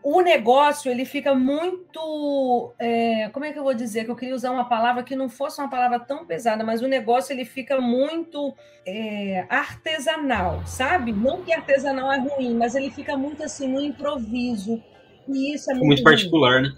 [0.03, 2.73] o negócio ele fica muito.
[2.79, 4.05] é, como é que eu vou dizer?
[4.05, 6.87] Que eu queria usar uma palavra que não fosse uma palavra tão pesada, mas o
[6.87, 8.53] negócio ele fica muito
[8.85, 11.11] é, artesanal, sabe?
[11.11, 14.81] Não que artesanal é ruim, mas ele fica muito assim no improviso.
[15.27, 16.73] E isso é muito, Muito particular, né?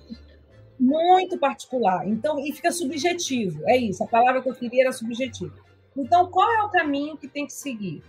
[0.81, 2.07] muito particular.
[2.07, 3.61] Então, e fica subjetivo.
[3.67, 5.53] É isso, a palavra que eu queria era subjetivo.
[5.95, 8.03] Então, qual é o caminho que tem que seguir?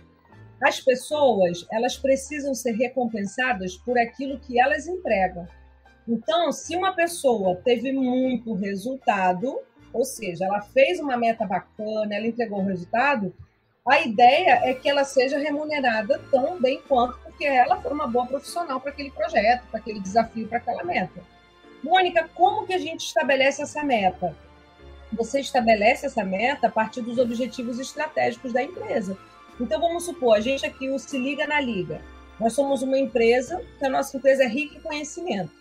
[0.63, 5.47] As pessoas elas precisam ser recompensadas por aquilo que elas entregam.
[6.07, 9.59] Então, se uma pessoa teve muito resultado,
[9.91, 13.33] ou seja, ela fez uma meta bacana, ela entregou o resultado,
[13.85, 18.25] a ideia é que ela seja remunerada tão bem quanto porque ela foi uma boa
[18.25, 21.21] profissional para aquele projeto, para aquele desafio, para aquela meta.
[21.83, 24.35] Mônica, como que a gente estabelece essa meta?
[25.11, 29.17] Você estabelece essa meta a partir dos objetivos estratégicos da empresa.
[29.59, 32.01] Então, vamos supor, a gente aqui o Se Liga na Liga.
[32.39, 35.51] Nós somos uma empresa, que a nossa empresa é rica em conhecimento.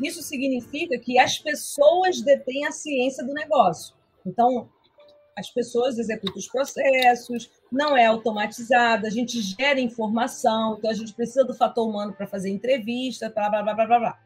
[0.00, 3.94] Isso significa que as pessoas detêm a ciência do negócio.
[4.24, 4.68] Então,
[5.36, 11.12] as pessoas executam os processos, não é automatizado, a gente gera informação, então a gente
[11.12, 14.20] precisa do fator humano para fazer entrevista, blá, blá, blá, blá, blá.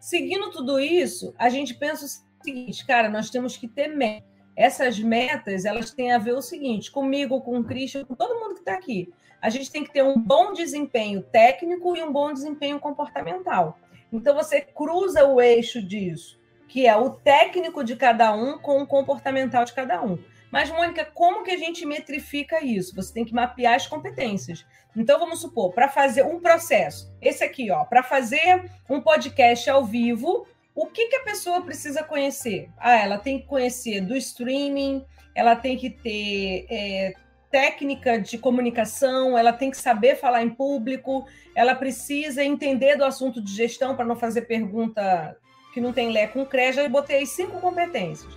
[0.00, 4.35] Seguindo tudo isso, a gente pensa o seguinte, cara, nós temos que ter metas.
[4.56, 8.54] Essas metas, elas têm a ver o seguinte, comigo, com o Christian, com todo mundo
[8.54, 9.12] que está aqui.
[9.40, 13.78] A gente tem que ter um bom desempenho técnico e um bom desempenho comportamental.
[14.10, 18.86] Então, você cruza o eixo disso, que é o técnico de cada um com o
[18.86, 20.18] comportamental de cada um.
[20.50, 22.94] Mas, Mônica, como que a gente metrifica isso?
[22.94, 24.64] Você tem que mapear as competências.
[24.96, 29.84] Então, vamos supor, para fazer um processo, esse aqui, ó, para fazer um podcast ao
[29.84, 32.68] vivo, o que, que a pessoa precisa conhecer?
[32.76, 35.02] Ah, ela tem que conhecer do streaming,
[35.34, 37.14] ela tem que ter é,
[37.50, 43.42] técnica de comunicação, ela tem que saber falar em público, ela precisa entender do assunto
[43.42, 45.34] de gestão para não fazer pergunta
[45.72, 46.74] que não tem lé com CRE.
[46.74, 48.36] Já botei cinco competências.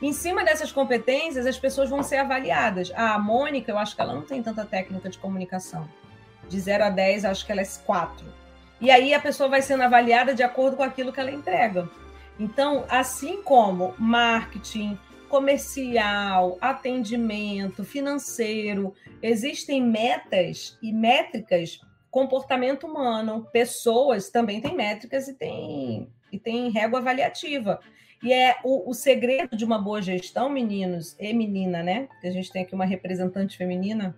[0.00, 2.92] Em cima dessas competências, as pessoas vão ser avaliadas.
[2.94, 5.88] A Mônica, eu acho que ela não tem tanta técnica de comunicação.
[6.48, 8.39] De 0 a 10, acho que ela é 4.
[8.80, 11.88] E aí a pessoa vai sendo avaliada de acordo com aquilo que ela entrega.
[12.38, 24.60] Então, assim como marketing, comercial, atendimento, financeiro, existem metas e métricas, comportamento humano, pessoas também
[24.60, 27.78] têm métricas e tem, e tem régua avaliativa.
[28.22, 32.08] E é o, o, segredo de uma boa gestão, meninos e menina, né?
[32.22, 34.16] A gente tem aqui uma representante feminina.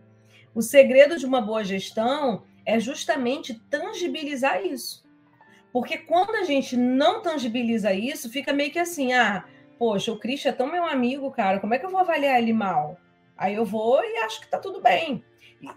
[0.54, 5.02] O segredo de uma boa gestão é justamente tangibilizar isso.
[5.72, 9.44] Porque quando a gente não tangibiliza isso, fica meio que assim: ah,
[9.78, 12.52] poxa, o Christian é tão meu amigo, cara, como é que eu vou avaliar ele
[12.52, 12.98] mal?
[13.36, 15.24] Aí eu vou e acho que tá tudo bem.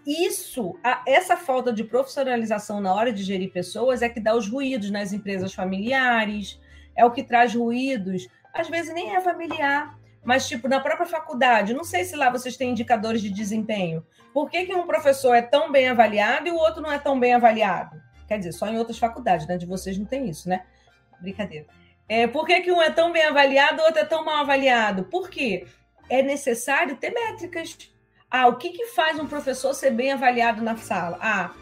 [0.06, 4.48] Isso, a, essa falta de profissionalização na hora de gerir pessoas é que dá os
[4.48, 6.60] ruídos nas empresas familiares,
[6.94, 8.28] é o que traz ruídos.
[8.52, 9.96] Às vezes nem é familiar,
[10.26, 11.72] mas tipo na própria faculdade.
[11.72, 14.04] Não sei se lá vocês têm indicadores de desempenho.
[14.34, 17.18] Por que, que um professor é tão bem avaliado e o outro não é tão
[17.18, 18.02] bem avaliado?
[18.26, 19.56] Quer dizer, só em outras faculdades, né?
[19.56, 20.64] De vocês não tem isso, né?
[21.20, 21.66] Brincadeira.
[22.08, 24.38] É, por que, que um é tão bem avaliado e o outro é tão mal
[24.38, 25.04] avaliado?
[25.04, 25.64] Por quê?
[26.10, 27.78] É necessário ter métricas.
[28.28, 31.18] Ah, o que, que faz um professor ser bem avaliado na sala?
[31.20, 31.52] Ah,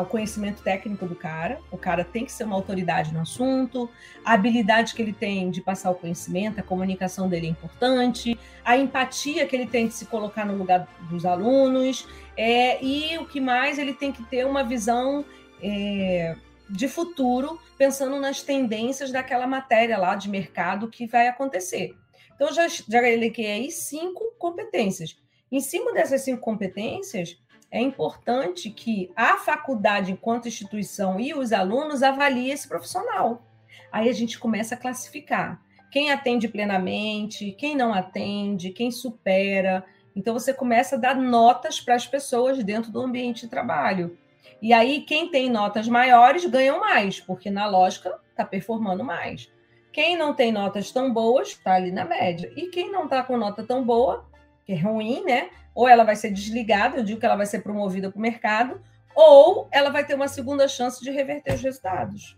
[0.00, 3.90] o conhecimento técnico do cara, o cara tem que ser uma autoridade no assunto,
[4.24, 8.76] a habilidade que ele tem de passar o conhecimento, a comunicação dele é importante, a
[8.76, 13.40] empatia que ele tem de se colocar no lugar dos alunos, é, e o que
[13.40, 15.24] mais ele tem que ter uma visão
[15.62, 16.36] é,
[16.68, 21.94] de futuro, pensando nas tendências daquela matéria lá de mercado que vai acontecer.
[22.34, 25.16] Então, já, já elenquei aí cinco competências.
[25.50, 27.38] Em cima dessas cinco competências,
[27.72, 33.42] é importante que a faculdade, enquanto instituição, e os alunos avaliem esse profissional.
[33.90, 35.58] Aí a gente começa a classificar
[35.90, 39.84] quem atende plenamente, quem não atende, quem supera.
[40.14, 44.16] Então você começa a dar notas para as pessoas dentro do ambiente de trabalho.
[44.60, 49.50] E aí quem tem notas maiores ganham mais, porque na lógica está performando mais.
[49.92, 52.50] Quem não tem notas tão boas está ali na média.
[52.56, 54.24] E quem não está com nota tão boa,
[54.64, 55.50] que é ruim, né?
[55.74, 58.80] Ou ela vai ser desligada, eu digo que ela vai ser promovida para o mercado,
[59.14, 62.36] ou ela vai ter uma segunda chance de reverter os resultados.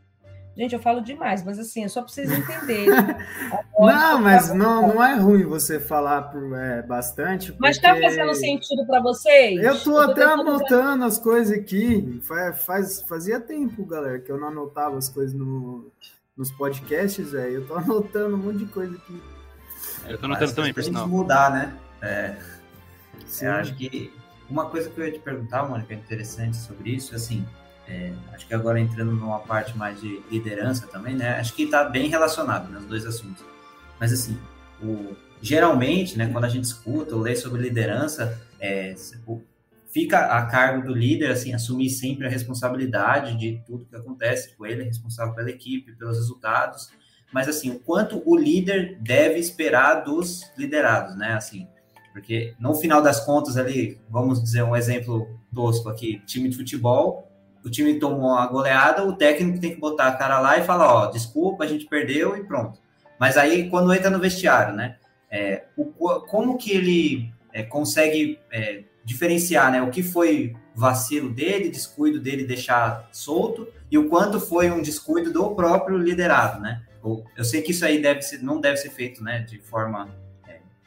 [0.56, 2.86] Gente, eu falo demais, mas assim, é só para vocês entenderem.
[3.76, 7.48] não, mas não, não é ruim você falar por, é, bastante.
[7.48, 7.60] Porque...
[7.60, 9.60] Mas está fazendo sentido para vocês?
[9.60, 12.20] Eu estou até anotando as coisas aqui.
[12.22, 15.90] Faz, faz, fazia tempo, galera, que eu não anotava as coisas no,
[16.36, 17.54] nos podcasts, velho.
[17.54, 19.22] Eu estou anotando um monte de coisa aqui.
[20.06, 21.08] Eu estou anotando também, por sinal.
[21.08, 21.74] mudar, né?
[22.00, 22.36] É.
[23.26, 23.46] Sim.
[23.46, 24.12] Eu acho que
[24.48, 27.46] uma coisa que eu ia te perguntar, Mônica, interessante sobre isso, assim,
[27.88, 31.38] é, acho que agora entrando numa parte mais de liderança também, né?
[31.38, 33.44] Acho que está bem relacionado nos dois assuntos.
[34.00, 34.38] Mas assim,
[34.82, 38.94] o, geralmente, né, quando a gente escuta ou lê sobre liderança, é,
[39.90, 44.66] fica a cargo do líder, assim, assumir sempre a responsabilidade de tudo que acontece com
[44.66, 46.90] ele, é responsável pela equipe, pelos resultados.
[47.32, 51.34] Mas assim, o quanto o líder deve esperar dos liderados, né?
[51.34, 51.68] Assim,
[52.14, 57.28] Porque no final das contas ali, vamos dizer um exemplo tosco aqui, time de futebol,
[57.64, 60.94] o time tomou a goleada, o técnico tem que botar a cara lá e falar,
[60.94, 62.78] ó, desculpa, a gente perdeu e pronto.
[63.18, 64.96] Mas aí, quando entra no vestiário, né,
[65.28, 65.86] é, o,
[66.20, 72.44] como que ele é, consegue é, diferenciar, né, o que foi vacilo dele, descuido dele
[72.44, 76.82] deixar solto, e o quanto foi um descuido do próprio liderado, né?
[77.36, 80.08] Eu sei que isso aí deve ser, não deve ser feito, né, de forma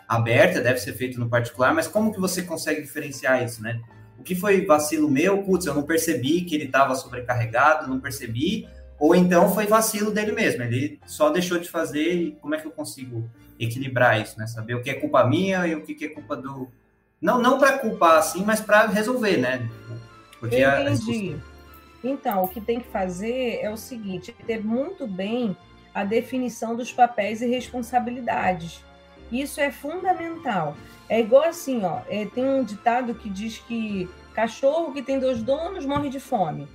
[0.07, 3.81] aberta, deve ser feito no particular, mas como que você consegue diferenciar isso, né?
[4.17, 5.43] O que foi vacilo meu?
[5.43, 8.67] Putz, eu não percebi que ele estava sobrecarregado, não percebi,
[8.99, 12.65] ou então foi vacilo dele mesmo, ele só deixou de fazer e como é que
[12.65, 14.47] eu consigo equilibrar isso, né?
[14.47, 16.69] Saber o que é culpa minha e o que é culpa do.
[17.19, 19.67] Não, não para culpar assim, mas para resolver, né?
[20.39, 21.35] Porque Entendi.
[21.35, 21.57] A...
[22.07, 25.57] Então, o que tem que fazer é o seguinte: ter muito bem
[25.93, 28.83] a definição dos papéis e responsabilidades.
[29.31, 30.75] Isso é fundamental.
[31.09, 35.41] É igual assim, ó, é, tem um ditado que diz que cachorro que tem dois
[35.41, 36.67] donos morre de fome.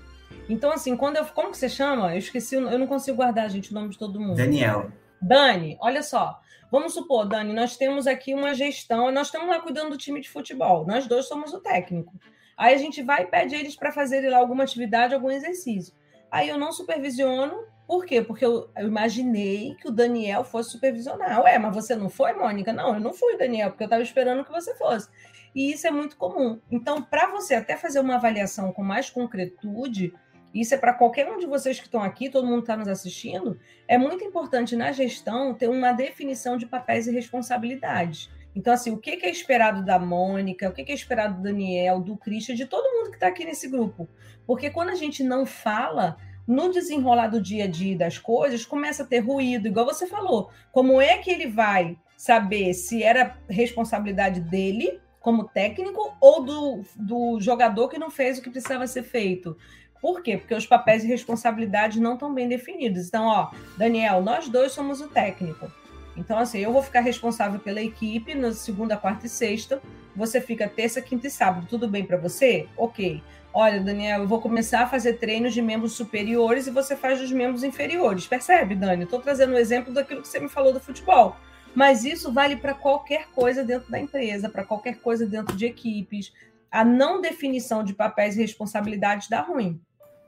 [0.48, 1.24] Então, assim, quando eu.
[1.26, 2.12] Como que você chama?
[2.12, 4.36] Eu esqueci, eu não consigo guardar, gente, o nome de todo mundo.
[4.36, 4.90] Daniel.
[5.20, 6.40] Dani, olha só.
[6.70, 10.30] Vamos supor, Dani, nós temos aqui uma gestão, nós estamos lá cuidando do time de
[10.30, 12.14] futebol, nós dois somos o técnico.
[12.56, 15.94] Aí a gente vai e pede eles para fazerem lá alguma atividade, algum exercício.
[16.30, 18.22] Aí eu não supervisiono, por quê?
[18.22, 21.42] Porque eu, eu, imaginei que o Daniel fosse supervisionar.
[21.42, 22.72] Ué, mas você não foi, Mônica?
[22.72, 25.08] Não, eu não fui, Daniel, porque eu estava esperando que você fosse.
[25.54, 26.60] E isso é muito comum.
[26.70, 30.14] Então, para você até fazer uma avaliação com mais concretude,
[30.54, 33.58] isso é para qualquer um de vocês que estão aqui, todo mundo está nos assistindo,
[33.88, 38.30] é muito importante na gestão ter uma definição de papéis e responsabilidades.
[38.54, 42.18] Então, assim, o que é esperado da Mônica, o que é esperado do Daniel, do
[42.18, 44.06] Christian, de todo mundo que está aqui nesse grupo?
[44.46, 49.02] Porque quando a gente não fala, no desenrolar do dia a dia das coisas, começa
[49.02, 50.50] a ter ruído, igual você falou.
[50.70, 57.40] Como é que ele vai saber se era responsabilidade dele, como técnico, ou do, do
[57.40, 59.56] jogador que não fez o que precisava ser feito?
[60.00, 60.36] Por quê?
[60.36, 63.06] Porque os papéis e responsabilidades não estão bem definidos.
[63.06, 65.70] Então, ó, Daniel, nós dois somos o técnico.
[66.16, 69.80] Então, assim, eu vou ficar responsável pela equipe na segunda, quarta e sexta.
[70.14, 71.66] Você fica terça, quinta e sábado.
[71.70, 72.66] Tudo bem para você?
[72.76, 73.22] Ok.
[73.54, 77.30] Olha, Daniel, eu vou começar a fazer treinos de membros superiores e você faz dos
[77.30, 78.26] membros inferiores.
[78.26, 79.04] Percebe, Dani?
[79.04, 81.36] Estou trazendo um exemplo daquilo que você me falou do futebol.
[81.74, 86.32] Mas isso vale para qualquer coisa dentro da empresa, para qualquer coisa dentro de equipes.
[86.70, 89.80] A não definição de papéis e responsabilidades dá ruim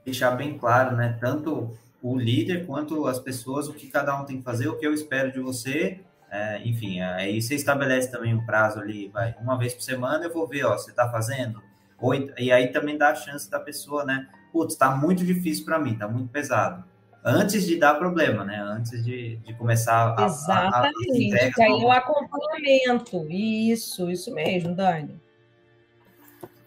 [0.04, 1.16] deixar bem claro, né?
[1.20, 4.86] Tanto o líder quanto as pessoas, o que cada um tem que fazer, o que
[4.86, 6.00] eu espero de você.
[6.30, 10.32] É, enfim, aí você estabelece também um prazo ali, vai, uma vez por semana eu
[10.32, 11.62] vou ver, ó, você tá fazendo.
[12.04, 14.28] Ou, e aí também dá a chance da pessoa, né?
[14.52, 16.84] Putz, tá muito difícil para mim, tá muito pesado.
[17.24, 18.60] Antes de dar problema, né?
[18.60, 20.26] Antes de, de começar a.
[20.26, 21.34] Exatamente.
[21.34, 23.26] A, a aí o acompanhamento.
[23.30, 25.18] Isso, isso mesmo, Dani.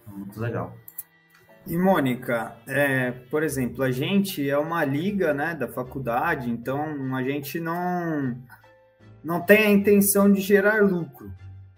[0.07, 0.73] Muito legal.
[1.67, 7.21] E Mônica, é, por exemplo, a gente é uma liga, né, da faculdade, então a
[7.21, 8.35] gente não
[9.23, 11.31] não tem a intenção de gerar lucro,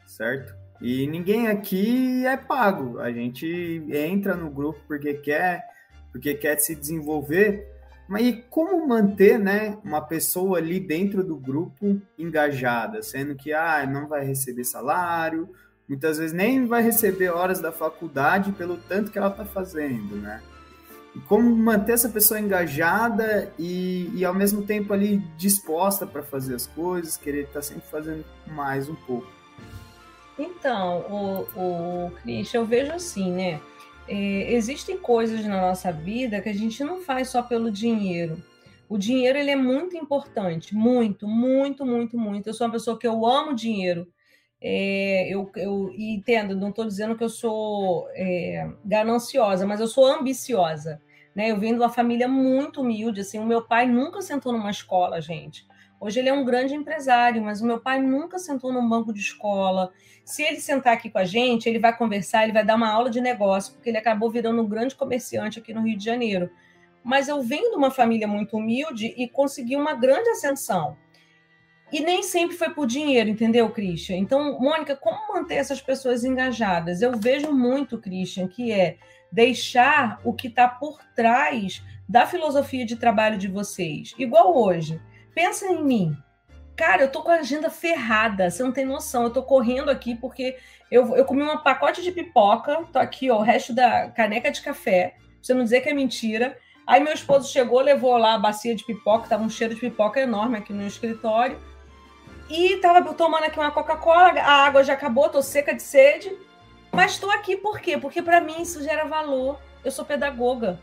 [0.05, 0.58] certo?
[0.81, 2.99] E ninguém aqui é pago.
[2.99, 5.65] A gente entra no grupo porque quer,
[6.11, 7.67] porque quer se desenvolver.
[8.07, 13.85] Mas e como manter, né, uma pessoa ali dentro do grupo engajada, sendo que ah,
[13.85, 15.49] não vai receber salário,
[15.87, 20.41] muitas vezes nem vai receber horas da faculdade pelo tanto que ela está fazendo, né?
[21.15, 26.55] E como manter essa pessoa engajada e, e ao mesmo tempo ali disposta para fazer
[26.55, 29.38] as coisas, querer estar tá sempre fazendo mais um pouco.
[30.39, 30.99] Então,
[31.55, 33.61] o, o Christian, eu vejo assim, né?
[34.07, 38.41] É, existem coisas na nossa vida que a gente não faz só pelo dinheiro.
[38.87, 42.47] O dinheiro ele é muito importante, muito, muito, muito, muito.
[42.47, 44.07] Eu sou uma pessoa que eu amo dinheiro.
[44.61, 50.07] É, eu, eu entendo, não estou dizendo que eu sou é, gananciosa, mas eu sou
[50.07, 50.99] ambiciosa.
[51.35, 51.51] Né?
[51.51, 53.21] Eu venho de uma família muito humilde.
[53.21, 55.67] Assim, o meu pai nunca sentou numa escola, gente.
[55.99, 59.19] Hoje ele é um grande empresário, mas o meu pai nunca sentou num banco de
[59.19, 59.91] escola.
[60.23, 63.09] Se ele sentar aqui com a gente, ele vai conversar, ele vai dar uma aula
[63.09, 66.49] de negócio, porque ele acabou virando um grande comerciante aqui no Rio de Janeiro.
[67.03, 70.95] Mas eu venho de uma família muito humilde e consegui uma grande ascensão.
[71.91, 74.17] E nem sempre foi por dinheiro, entendeu, Christian?
[74.17, 77.01] Então, Mônica, como manter essas pessoas engajadas?
[77.01, 78.97] Eu vejo muito, Christian, que é
[79.31, 84.13] deixar o que está por trás da filosofia de trabalho de vocês.
[84.17, 85.01] Igual hoje.
[85.39, 86.17] Pensa em mim.
[86.75, 89.23] Cara, eu tô com a agenda ferrada, você não tem noção.
[89.23, 90.57] Eu tô correndo aqui porque
[90.91, 94.61] eu, eu comi um pacote de pipoca, tô aqui, ó, o resto da caneca de
[94.61, 96.57] café, pra você não dizer que é mentira.
[96.85, 100.19] Aí meu esposo chegou, levou lá a bacia de pipoca, tava um cheiro de pipoca
[100.19, 101.57] enorme aqui no escritório
[102.49, 106.37] e tava tomando aqui uma Coca-Cola, a água já acabou, tô seca de sede.
[106.91, 107.97] Mas estou aqui por quê?
[107.97, 109.57] Porque para mim isso gera valor.
[109.85, 110.81] Eu sou pedagoga.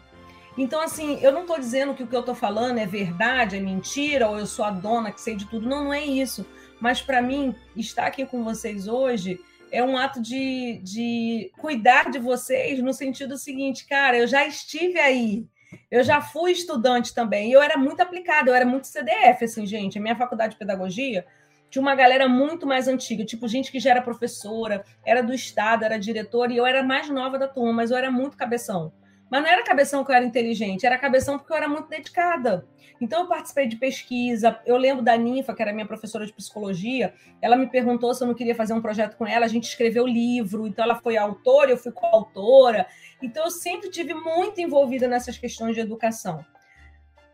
[0.57, 3.61] Então, assim, eu não estou dizendo que o que eu estou falando é verdade, é
[3.61, 5.69] mentira, ou eu sou a dona que sei de tudo.
[5.69, 6.47] Não, não é isso.
[6.81, 9.41] Mas para mim, estar aqui com vocês hoje
[9.71, 14.99] é um ato de, de cuidar de vocês no sentido seguinte, cara, eu já estive
[14.99, 15.47] aí.
[15.91, 19.99] Eu já fui estudante também, eu era muito aplicada, eu era muito CDF, assim, gente.
[19.99, 21.27] A minha faculdade de pedagogia
[21.69, 25.85] tinha uma galera muito mais antiga, tipo gente que já era professora, era do estado,
[25.85, 28.93] era diretora, e eu era mais nova da turma, mas eu era muito cabeção.
[29.31, 32.67] Mas não era cabeção que eu era inteligente, era cabeção porque eu era muito dedicada.
[33.01, 34.59] Então eu participei de pesquisa.
[34.65, 37.13] Eu lembro da Ninfa, que era minha professora de psicologia,
[37.43, 39.45] ela me perguntou se eu não queria fazer um projeto com ela.
[39.45, 42.87] A gente escreveu livro, então ela foi autora, eu fui coautora.
[43.23, 46.45] Então eu sempre tive muito envolvida nessas questões de educação.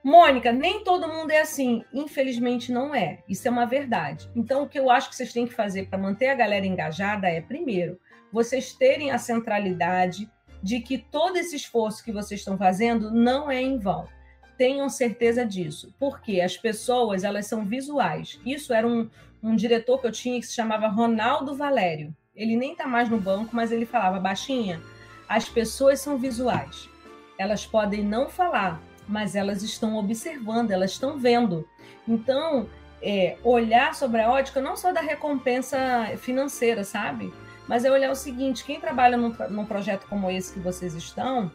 [0.02, 1.84] Mônica, nem todo mundo é assim.
[1.92, 3.20] Infelizmente não é.
[3.28, 4.28] Isso é uma verdade.
[4.34, 7.28] Então o que eu acho que vocês têm que fazer para manter a galera engajada
[7.28, 8.00] é, primeiro,
[8.32, 10.28] vocês terem a centralidade
[10.62, 14.06] de que todo esse esforço que vocês estão fazendo não é em vão.
[14.56, 18.38] Tenham certeza disso, porque as pessoas elas são visuais.
[18.46, 19.10] Isso era um,
[19.42, 22.14] um diretor que eu tinha que se chamava Ronaldo Valério.
[22.34, 24.80] Ele nem está mais no banco, mas ele falava baixinha.
[25.28, 26.88] As pessoas são visuais.
[27.38, 31.68] Elas podem não falar, mas elas estão observando, elas estão vendo.
[32.06, 32.68] Então,
[33.02, 35.78] é, olhar sobre a ótica não só da recompensa
[36.18, 37.32] financeira, sabe?
[37.72, 41.50] Mas é olhar o seguinte: quem trabalha num, num projeto como esse que vocês estão,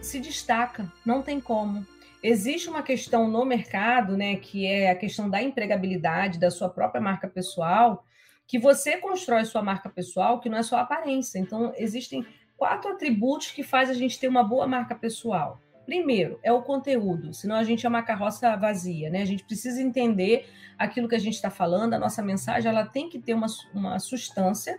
[0.00, 1.84] se destaca, não tem como.
[2.22, 7.00] Existe uma questão no mercado, né, que é a questão da empregabilidade da sua própria
[7.00, 8.04] marca pessoal,
[8.46, 11.40] que você constrói sua marca pessoal, que não é só aparência.
[11.40, 12.24] Então, existem
[12.56, 15.60] quatro atributos que fazem a gente ter uma boa marca pessoal.
[15.84, 19.22] Primeiro, é o conteúdo, senão a gente é uma carroça vazia, né?
[19.22, 20.48] A gente precisa entender
[20.78, 23.98] aquilo que a gente está falando, a nossa mensagem ela tem que ter uma, uma
[23.98, 24.78] substância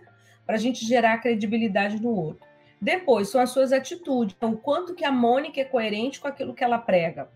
[0.50, 2.44] para a gente gerar credibilidade no outro.
[2.82, 6.54] Depois são as suas atitudes, então, o quanto que a Mônica é coerente com aquilo
[6.54, 7.30] que ela prega.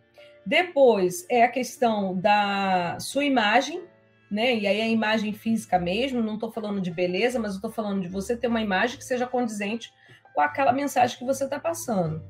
[0.44, 3.84] Depois é a questão da sua imagem,
[4.28, 4.56] né?
[4.56, 8.08] E aí a imagem física mesmo, não estou falando de beleza, mas estou falando de
[8.08, 9.92] você ter uma imagem que seja condizente
[10.34, 12.20] com aquela mensagem que você está passando.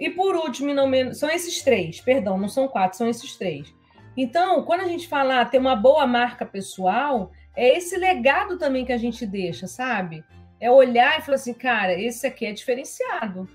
[0.00, 3.72] E por último, não menos, são esses três, perdão, não são quatro, são esses três.
[4.16, 8.92] Então, quando a gente fala ter uma boa marca pessoal, é esse legado também que
[8.92, 10.24] a gente deixa, sabe?
[10.60, 13.48] É olhar e falar assim, cara, esse aqui é diferenciado.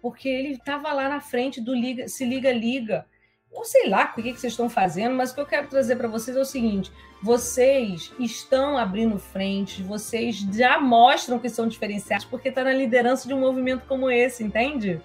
[0.00, 3.06] Porque ele estava lá na frente do liga, se liga, liga.
[3.52, 5.96] Não sei lá o que, que vocês estão fazendo, mas o que eu quero trazer
[5.96, 6.90] para vocês é o seguinte:
[7.22, 13.34] vocês estão abrindo frente, vocês já mostram que são diferenciados, porque está na liderança de
[13.34, 15.00] um movimento como esse, entende?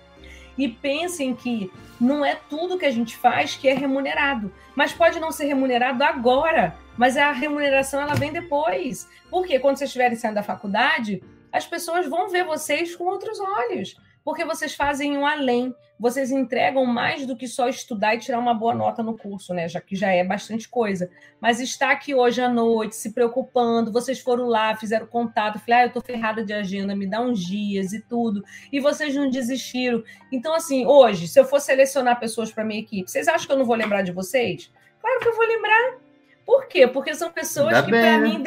[0.57, 5.19] E pensem que não é tudo que a gente faz que é remunerado, mas pode
[5.19, 9.07] não ser remunerado agora, mas a remuneração ela vem depois.
[9.29, 11.21] Porque quando vocês estiverem saindo da faculdade,
[11.51, 16.85] as pessoas vão ver vocês com outros olhos, porque vocês fazem um além, vocês entregam
[16.85, 19.67] mais do que só estudar e tirar uma boa nota no curso, né?
[19.67, 21.09] Já que já é bastante coisa.
[21.39, 25.85] Mas estar aqui hoje à noite, se preocupando, vocês foram lá, fizeram contato, falei, ah,
[25.85, 30.03] eu tô ferrada de agenda, me dá uns dias e tudo, e vocês não desistiram.
[30.31, 33.57] Então, assim, hoje, se eu for selecionar pessoas para minha equipe, vocês acham que eu
[33.57, 34.71] não vou lembrar de vocês?
[34.99, 36.06] Claro que eu vou lembrar.
[36.47, 36.87] Por quê?
[36.87, 38.19] Porque são pessoas Ainda que, para né?
[38.19, 38.43] mim,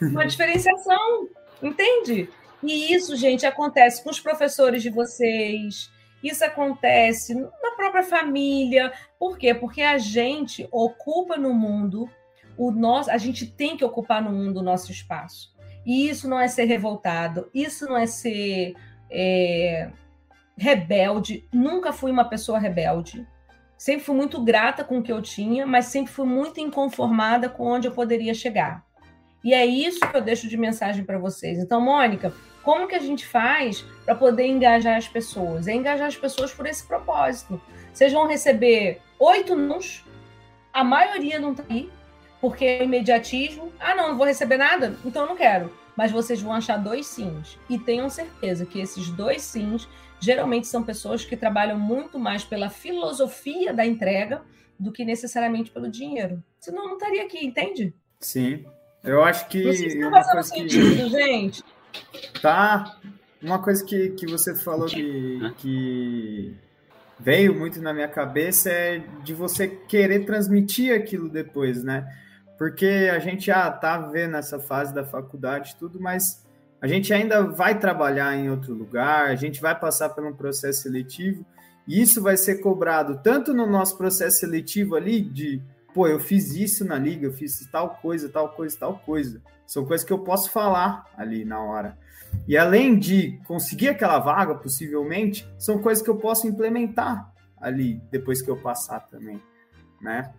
[0.00, 1.28] uma diferenciação,
[1.62, 2.30] entende?
[2.62, 5.90] E isso, gente, acontece com os professores de vocês,
[6.22, 8.90] isso acontece na própria família.
[9.18, 9.52] Por quê?
[9.52, 12.08] Porque a gente ocupa no mundo
[12.56, 15.54] o nosso, a gente tem que ocupar no mundo o nosso espaço.
[15.84, 18.74] E isso não é ser revoltado, isso não é ser
[19.10, 19.90] é,
[20.56, 21.46] rebelde.
[21.52, 23.26] Nunca fui uma pessoa rebelde.
[23.76, 27.64] Sempre fui muito grata com o que eu tinha, mas sempre fui muito inconformada com
[27.64, 28.84] onde eu poderia chegar.
[29.44, 31.58] E é isso que eu deixo de mensagem para vocês.
[31.58, 35.68] Então, Mônica, como que a gente faz para poder engajar as pessoas?
[35.68, 37.60] É engajar as pessoas por esse propósito.
[37.92, 40.04] Vocês vão receber oito nãos,
[40.72, 41.88] a maioria não está aí,
[42.40, 43.72] porque é imediatismo.
[43.78, 44.96] Ah, não, não vou receber nada?
[45.04, 45.72] Então eu não quero.
[45.96, 47.58] Mas vocês vão achar dois sims.
[47.70, 49.88] E tenham certeza que esses dois sims
[50.20, 54.42] geralmente são pessoas que trabalham muito mais pela filosofia da entrega
[54.78, 56.42] do que necessariamente pelo dinheiro.
[56.60, 57.94] Senão não estaria aqui, entende?
[58.20, 58.64] Sim.
[59.02, 59.58] Eu acho que.
[59.58, 61.08] Isso não fazendo sentido, que...
[61.10, 61.64] gente.
[62.42, 62.98] Tá.
[63.42, 66.56] Uma coisa que, que você falou que, que
[67.20, 72.06] veio muito na minha cabeça é de você querer transmitir aquilo depois, né?
[72.58, 76.45] Porque a gente já tá vendo essa fase da faculdade tudo, mas
[76.86, 80.82] a gente ainda vai trabalhar em outro lugar, a gente vai passar por um processo
[80.82, 81.44] seletivo,
[81.84, 85.60] e isso vai ser cobrado tanto no nosso processo seletivo ali, de
[85.92, 89.42] pô, eu fiz isso na liga, eu fiz tal coisa, tal coisa, tal coisa.
[89.66, 91.98] São coisas que eu posso falar ali na hora.
[92.46, 98.40] E além de conseguir aquela vaga, possivelmente, são coisas que eu posso implementar ali depois
[98.40, 99.42] que eu passar também,
[100.00, 100.32] né?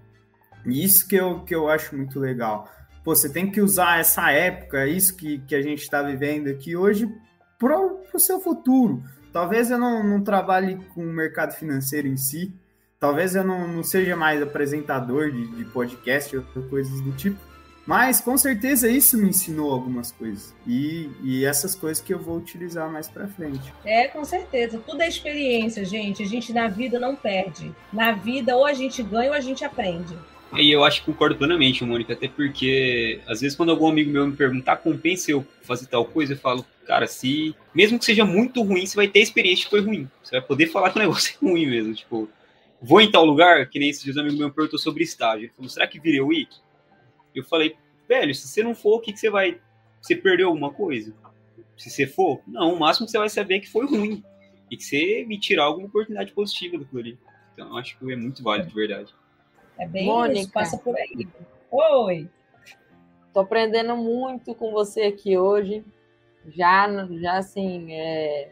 [0.66, 2.70] E isso que eu, que eu acho muito legal.
[3.08, 6.76] Pô, você tem que usar essa época, isso que, que a gente está vivendo aqui
[6.76, 7.10] hoje,
[7.58, 7.80] para
[8.14, 9.02] o seu futuro.
[9.32, 12.54] Talvez eu não, não trabalhe com o mercado financeiro em si,
[13.00, 17.40] talvez eu não, não seja mais apresentador de, de podcast ou coisas do tipo,
[17.86, 20.54] mas com certeza isso me ensinou algumas coisas.
[20.68, 23.74] E, e essas coisas que eu vou utilizar mais para frente.
[23.86, 24.82] É, com certeza.
[24.86, 26.24] Tudo é experiência, gente.
[26.24, 27.74] A gente na vida não perde.
[27.94, 30.14] Na vida ou a gente ganha ou a gente aprende.
[30.56, 34.26] E eu acho que concordo plenamente, Mônica, até porque às vezes quando algum amigo meu
[34.26, 38.62] me perguntar compensa eu fazer tal coisa, eu falo, cara, se mesmo que seja muito
[38.64, 40.10] ruim, você vai ter experiência que foi ruim.
[40.24, 41.94] Você vai poder falar que o negócio é ruim mesmo.
[41.94, 42.30] Tipo,
[42.82, 45.46] vou em tal lugar, que nem esses dias amigo meu perguntou sobre estágio.
[45.46, 46.48] Ele falou, será que virei eu ir?
[47.36, 47.76] Eu falei,
[48.08, 49.60] velho, se você não for, o que, que você vai.
[50.02, 51.14] Você perdeu alguma coisa?
[51.78, 54.24] Se você for, não, o máximo que você vai saber é que foi ruim.
[54.72, 57.18] E que você me tirar alguma oportunidade positiva do clube.
[57.54, 59.14] Então, acho que é muito válido, de verdade.
[59.78, 61.28] É bem Mônica, isso, passa por aí.
[61.72, 62.30] Oi!
[63.34, 65.86] Tô aprendendo muito com você aqui hoje.
[66.48, 66.88] Já,
[67.20, 68.52] já assim, é,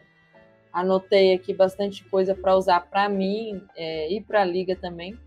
[0.72, 5.18] anotei aqui bastante coisa para usar para mim é, e para a liga também.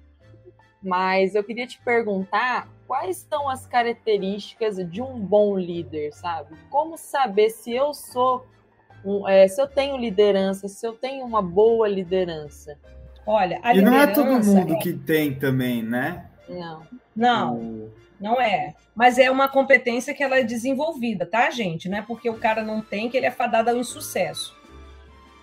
[0.82, 6.56] Mas eu queria te perguntar quais são as características de um bom líder, sabe?
[6.70, 8.46] Como saber se eu sou,
[9.04, 12.80] um, é, se eu tenho liderança, se eu tenho uma boa liderança?
[13.26, 14.78] Olha, a e não é todo mundo é...
[14.78, 16.26] que tem também, né?
[16.48, 16.84] Não.
[17.16, 17.94] Não, o...
[18.20, 18.74] não é.
[18.96, 21.88] Mas é uma competência que ela é desenvolvida, tá, gente?
[21.88, 24.60] Não é porque o cara não tem que ele é fadado ao insucesso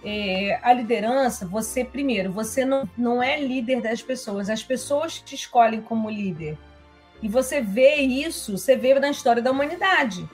[0.09, 5.35] é, a liderança, você, primeiro, você não, não é líder das pessoas, as pessoas te
[5.35, 6.57] escolhem como líder.
[7.21, 10.29] E você vê isso, você vê na história da humanidade.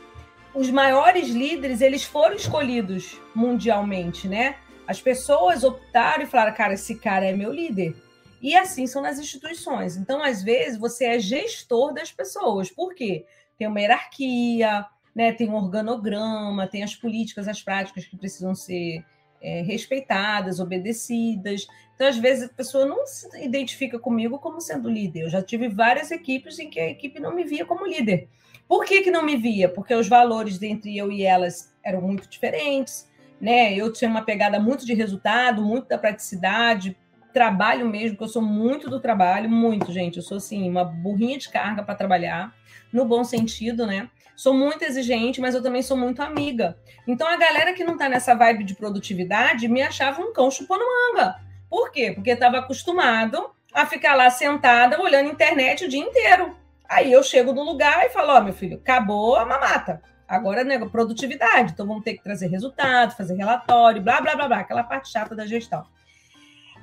[0.54, 4.56] Os maiores líderes, eles foram escolhidos mundialmente, né?
[4.86, 7.94] As pessoas optaram e falaram, cara, esse cara é meu líder.
[8.40, 9.96] E assim são nas instituições.
[9.96, 12.70] Então, às vezes, você é gestor das pessoas.
[12.70, 13.24] Por quê?
[13.56, 15.32] Tem uma hierarquia, né?
[15.32, 19.04] tem um organograma, tem as políticas, as práticas que precisam ser
[19.40, 21.68] é, respeitadas, obedecidas.
[21.94, 25.22] Então, às vezes, a pessoa não se identifica comigo como sendo líder.
[25.22, 28.28] Eu já tive várias equipes em que a equipe não me via como líder.
[28.66, 29.68] Por que, que não me via?
[29.68, 33.08] Porque os valores entre eu e elas eram muito diferentes,
[33.42, 33.74] né?
[33.74, 36.96] Eu tinha uma pegada muito de resultado, muito da praticidade,
[37.34, 40.18] trabalho mesmo, que eu sou muito do trabalho, muito, gente.
[40.18, 42.54] Eu sou assim, uma burrinha de carga para trabalhar,
[42.92, 44.08] no bom sentido, né?
[44.36, 46.78] Sou muito exigente, mas eu também sou muito amiga.
[47.06, 50.84] Então a galera que não está nessa vibe de produtividade me achava um cão chupando
[50.84, 51.36] manga.
[51.68, 52.12] Por quê?
[52.14, 56.56] Porque estava acostumado a ficar lá sentada olhando internet o dia inteiro.
[56.88, 60.02] Aí eu chego no lugar e falo: Ó, oh, meu filho, acabou a mamata.
[60.32, 61.72] Agora é produtividade.
[61.72, 65.36] Então vamos ter que trazer resultado, fazer relatório, blá, blá, blá, blá, aquela parte chata
[65.36, 65.84] da gestão.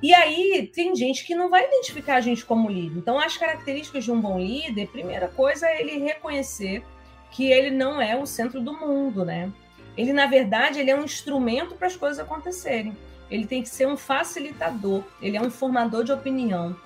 [0.00, 2.96] E aí tem gente que não vai identificar a gente como líder.
[2.96, 6.84] Então, as características de um bom líder, primeira coisa é ele reconhecer
[7.32, 9.52] que ele não é o centro do mundo, né?
[9.96, 12.96] Ele, na verdade, ele é um instrumento para as coisas acontecerem.
[13.28, 16.76] Ele tem que ser um facilitador, ele é um formador de opinião.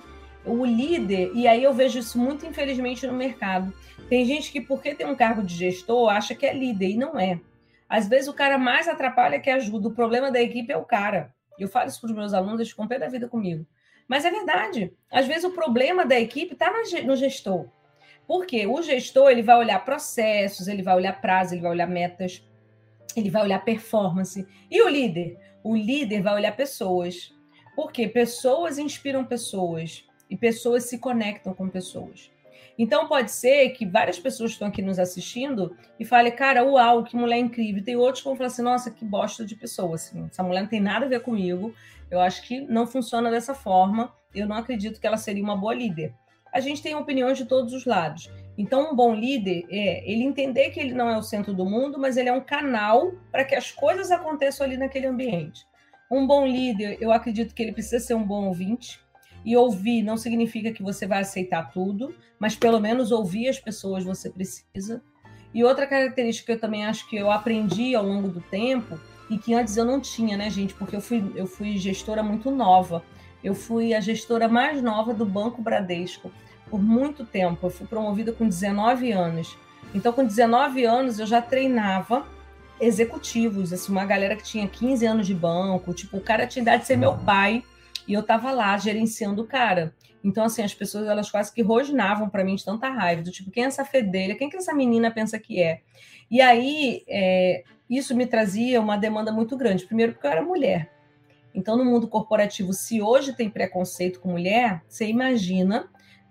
[0.43, 3.71] O líder, e aí eu vejo isso muito infelizmente no mercado.
[4.09, 7.19] Tem gente que, porque tem um cargo de gestor, acha que é líder, e não
[7.19, 7.39] é.
[7.89, 9.87] Às vezes o cara mais atrapalha que ajuda.
[9.87, 11.33] O problema da equipe é o cara.
[11.57, 13.65] Eu falo isso para os meus alunos, eles ficam pé da vida comigo.
[14.07, 14.93] Mas é verdade.
[15.11, 16.71] Às vezes o problema da equipe está
[17.03, 17.67] no gestor.
[18.27, 22.43] Porque o gestor ele vai olhar processos, ele vai olhar prazo, ele vai olhar metas,
[23.15, 24.47] ele vai olhar performance.
[24.69, 25.37] E o líder?
[25.63, 27.33] O líder vai olhar pessoas.
[27.75, 32.31] Porque pessoas inspiram pessoas e pessoas se conectam com pessoas.
[32.77, 37.15] Então pode ser que várias pessoas estão aqui nos assistindo e falem, cara, uau, que
[37.15, 37.83] mulher incrível.
[37.83, 39.95] Tem outros que vão falar assim, nossa, que bosta de pessoa.
[39.95, 41.73] Assim, essa mulher não tem nada a ver comigo.
[42.11, 44.13] Eu acho que não funciona dessa forma.
[44.33, 46.13] Eu não acredito que ela seria uma boa líder
[46.55, 48.31] a gente tem opiniões de todos os lados.
[48.57, 51.99] Então, um bom líder é ele entender que ele não é o centro do mundo,
[51.99, 55.65] mas ele é um canal para que as coisas aconteçam ali naquele ambiente.
[56.09, 59.01] Um bom líder, eu acredito que ele precisa ser um bom ouvinte.
[59.45, 64.03] E ouvir não significa que você vai aceitar tudo, mas pelo menos ouvir as pessoas
[64.03, 65.01] você precisa.
[65.53, 69.37] E outra característica que eu também acho que eu aprendi ao longo do tempo e
[69.37, 70.73] que antes eu não tinha, né, gente?
[70.73, 73.03] Porque eu fui, eu fui gestora muito nova.
[73.43, 76.31] Eu fui a gestora mais nova do Banco Bradesco
[76.69, 77.67] por muito tempo.
[77.67, 79.55] Eu fui promovida com 19 anos.
[79.93, 82.25] Então, com 19 anos, eu já treinava
[82.81, 85.93] executivos, assim, uma galera que tinha 15 anos de banco.
[85.93, 87.63] Tipo, o cara tinha idade de ser meu pai,
[88.07, 89.93] E eu estava lá gerenciando o cara.
[90.23, 93.51] Então, assim, as pessoas elas quase que rosnavam para mim de tanta raiva, do tipo,
[93.51, 94.35] quem é essa fedelha?
[94.35, 95.81] Quem que essa menina pensa que é?
[96.29, 99.85] E aí, é, isso me trazia uma demanda muito grande.
[99.85, 100.91] Primeiro, porque eu era mulher.
[101.53, 105.87] Então, no mundo corporativo, se hoje tem preconceito com mulher, você imagina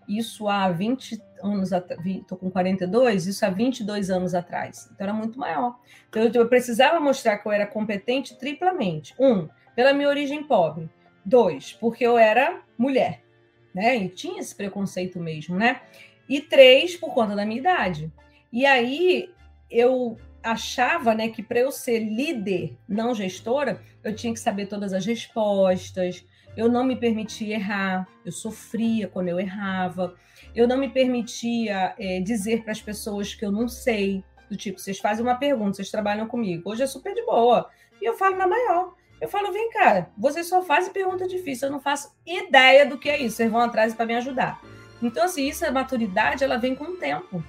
[0.08, 4.90] isso há 20 anos atrás, estou com 42, isso há 22 anos atrás.
[4.92, 5.78] Então, era muito maior.
[6.08, 9.14] Então, eu precisava mostrar que eu era competente triplamente.
[9.18, 10.90] Um, pela minha origem pobre.
[11.24, 13.22] Dois, porque eu era mulher,
[13.74, 13.96] né?
[13.96, 15.80] E tinha esse preconceito mesmo, né?
[16.28, 18.12] E três, por conta da minha idade.
[18.52, 19.30] E aí,
[19.70, 24.92] eu achava né, que para eu ser líder, não gestora, eu tinha que saber todas
[24.92, 26.24] as respostas,
[26.56, 30.14] eu não me permitia errar, eu sofria quando eu errava,
[30.54, 34.78] eu não me permitia é, dizer para as pessoas que eu não sei, do tipo,
[34.78, 37.70] vocês fazem uma pergunta, vocês trabalham comigo, hoje é super de boa,
[38.00, 38.94] e eu falo na maior.
[39.24, 43.08] Eu falo, vem cá, vocês só fazem pergunta difícil, eu não faço ideia do que
[43.08, 44.60] é isso, vocês vão atrás para me ajudar.
[45.02, 47.42] Então, assim, isso, a maturidade, ela vem com o tempo.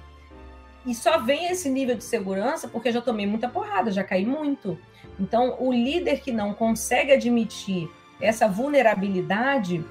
[0.86, 4.78] E só vem esse nível de segurança porque já tomei muita porrada, já caí muito.
[5.20, 7.90] Então, o líder que não consegue admitir
[8.22, 9.84] essa vulnerabilidade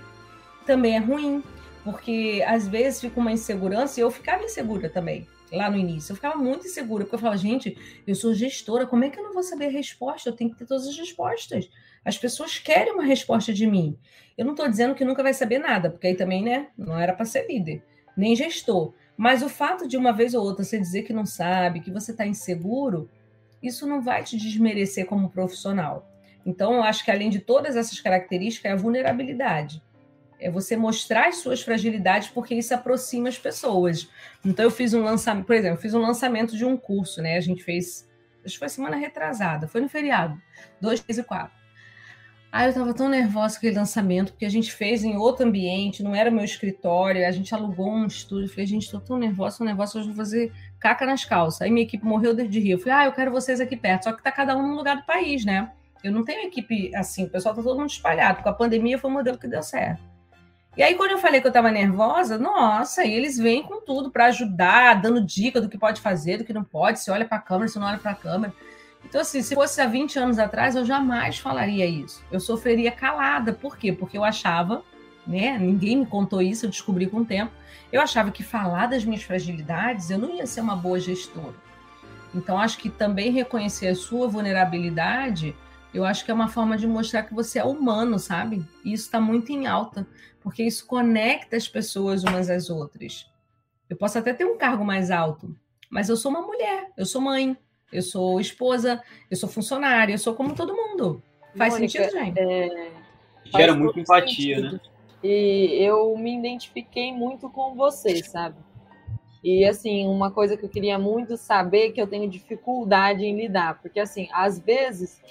[0.66, 1.44] também é ruim,
[1.84, 6.12] porque às vezes fica uma insegurança e eu ficava insegura também lá no início.
[6.12, 9.24] Eu ficava muito insegura, porque eu falava, gente, eu sou gestora, como é que eu
[9.24, 10.30] não vou saber a resposta?
[10.30, 11.70] Eu tenho que ter todas as respostas.
[12.04, 13.98] As pessoas querem uma resposta de mim.
[14.38, 17.14] Eu não estou dizendo que nunca vai saber nada, porque aí também, né, não era
[17.14, 17.84] para ser líder,
[18.16, 18.94] nem gestor.
[19.18, 22.12] Mas o fato de uma vez ou outra você dizer que não sabe, que você
[22.12, 23.10] está inseguro,
[23.64, 26.12] isso não vai te desmerecer como profissional.
[26.46, 29.82] Então, eu acho que além de todas essas características, é a vulnerabilidade.
[30.40, 34.10] É você mostrar as suas fragilidades, porque isso aproxima as pessoas.
[34.44, 37.38] Então, eu fiz um lançamento, por exemplo, eu fiz um lançamento de um curso, né?
[37.38, 38.10] A gente fez,
[38.44, 40.40] acho que foi semana retrasada, foi no feriado,
[40.82, 41.66] 2, 3 e 4.
[42.58, 46.02] Ai, eu estava tão nervosa com aquele lançamento, porque a gente fez em outro ambiente,
[46.02, 48.48] não era meu escritório, a gente alugou um estúdio.
[48.48, 51.62] Falei, gente, estou tão nervosa, tão nervosa, hoje vou fazer caca nas calças.
[51.62, 52.72] Aí minha equipe morreu de rir.
[52.72, 54.06] Eu falei, ah, eu quero vocês aqui perto.
[54.06, 55.70] Só que tá cada um num lugar do país, né?
[56.02, 58.42] Eu não tenho equipe assim, o pessoal tá todo mundo espalhado.
[58.42, 60.15] Com a pandemia foi o modelo que deu certo.
[60.78, 64.12] E aí, quando eu falei que eu estava nervosa, nossa, e eles vêm com tudo
[64.12, 67.38] para ajudar, dando dica do que pode fazer, do que não pode, se olha para
[67.38, 68.54] a câmera, se não olha para a câmera.
[69.06, 72.22] Então, assim, se fosse há 20 anos atrás, eu jamais falaria isso.
[72.30, 73.54] Eu sofreria calada.
[73.54, 73.94] Por quê?
[73.94, 74.84] Porque eu achava,
[75.26, 75.58] né?
[75.58, 77.54] Ninguém me contou isso, eu descobri com o tempo.
[77.90, 81.56] Eu achava que falar das minhas fragilidades, eu não ia ser uma boa gestora.
[82.34, 85.56] Então, acho que também reconhecer a sua vulnerabilidade,
[85.96, 88.66] eu acho que é uma forma de mostrar que você é humano, sabe?
[88.84, 90.06] E isso está muito em alta,
[90.42, 93.32] porque isso conecta as pessoas umas às outras.
[93.90, 95.56] Eu posso até ter um cargo mais alto,
[95.90, 97.58] mas eu sou uma mulher, eu sou mãe,
[97.94, 101.24] eu sou esposa, eu sou funcionária, eu sou como todo mundo.
[101.56, 102.40] Faz Mônica, sentido, gente?
[102.40, 102.92] É...
[103.46, 104.74] Gera muito empatia, sentido.
[104.74, 104.80] né?
[105.24, 108.58] E eu me identifiquei muito com você, sabe?
[109.42, 113.80] E assim, uma coisa que eu queria muito saber que eu tenho dificuldade em lidar,
[113.82, 115.22] porque assim, às vezes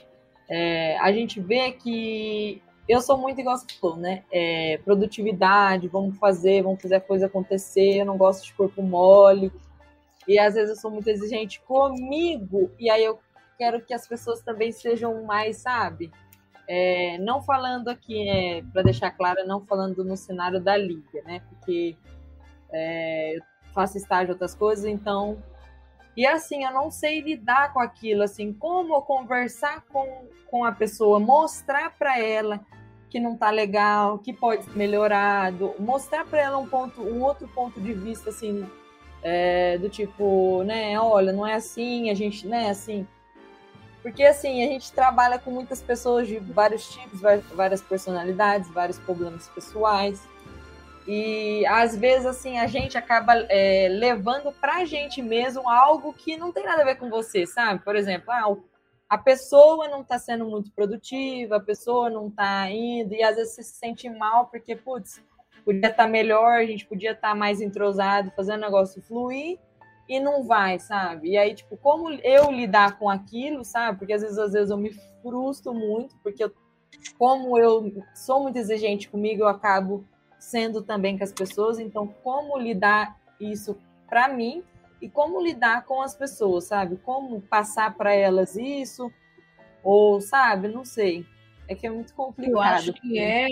[0.49, 4.25] é, a gente vê que eu sou muito igual você falou, né?
[4.31, 9.51] É, produtividade, vamos fazer, vamos fazer a coisa acontecer, eu não gosto de corpo mole,
[10.29, 13.19] e às vezes eu sou muito exigente comigo, e aí eu
[13.59, 16.11] quero que as pessoas também sejam mais, sabe?
[16.67, 21.41] É, não falando aqui, é, para deixar claro, não falando no cenário da liga, né?
[21.49, 21.97] Porque
[22.73, 23.43] é, eu
[23.73, 25.43] faço estágio outras coisas, então.
[26.17, 31.19] E assim, eu não sei lidar com aquilo, assim, como conversar com, com a pessoa,
[31.19, 32.61] mostrar para ela
[33.11, 37.47] que não tá legal, que pode ser melhorado, mostrar para ela um ponto, um outro
[37.49, 38.69] ponto de vista, assim,
[39.23, 43.07] é, do tipo, né, olha, não é assim, a gente, né, assim.
[44.03, 47.21] Porque assim, a gente trabalha com muitas pessoas de vários tipos,
[47.55, 50.21] várias personalidades, vários problemas pessoais.
[51.07, 56.51] E às vezes, assim, a gente acaba é, levando pra gente mesmo algo que não
[56.51, 57.85] tem nada a ver com você, sabe?
[57.85, 58.57] Por exemplo, ah,
[59.09, 63.55] a pessoa não tá sendo muito produtiva, a pessoa não tá indo, e às vezes
[63.55, 65.23] você se sente mal porque, putz,
[65.63, 69.59] podia estar tá melhor, a gente podia estar tá mais entrosado, fazendo o negócio fluir
[70.09, 71.31] e não vai, sabe?
[71.31, 73.99] E aí, tipo, como eu lidar com aquilo, sabe?
[73.99, 74.93] Porque às vezes, às vezes eu me
[75.23, 76.53] frustro muito, porque eu,
[77.19, 80.05] como eu sou muito exigente comigo, eu acabo
[80.45, 83.77] sendo também com as pessoas, então como lidar isso
[84.07, 84.63] para mim
[85.01, 86.97] e como lidar com as pessoas, sabe?
[86.99, 89.11] Como passar para elas isso
[89.83, 91.27] ou, sabe, não sei.
[91.67, 92.55] É que é muito complicado.
[92.55, 93.49] Eu acho que é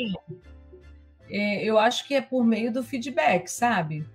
[1.31, 4.07] é, eu acho que é por meio do feedback, sabe?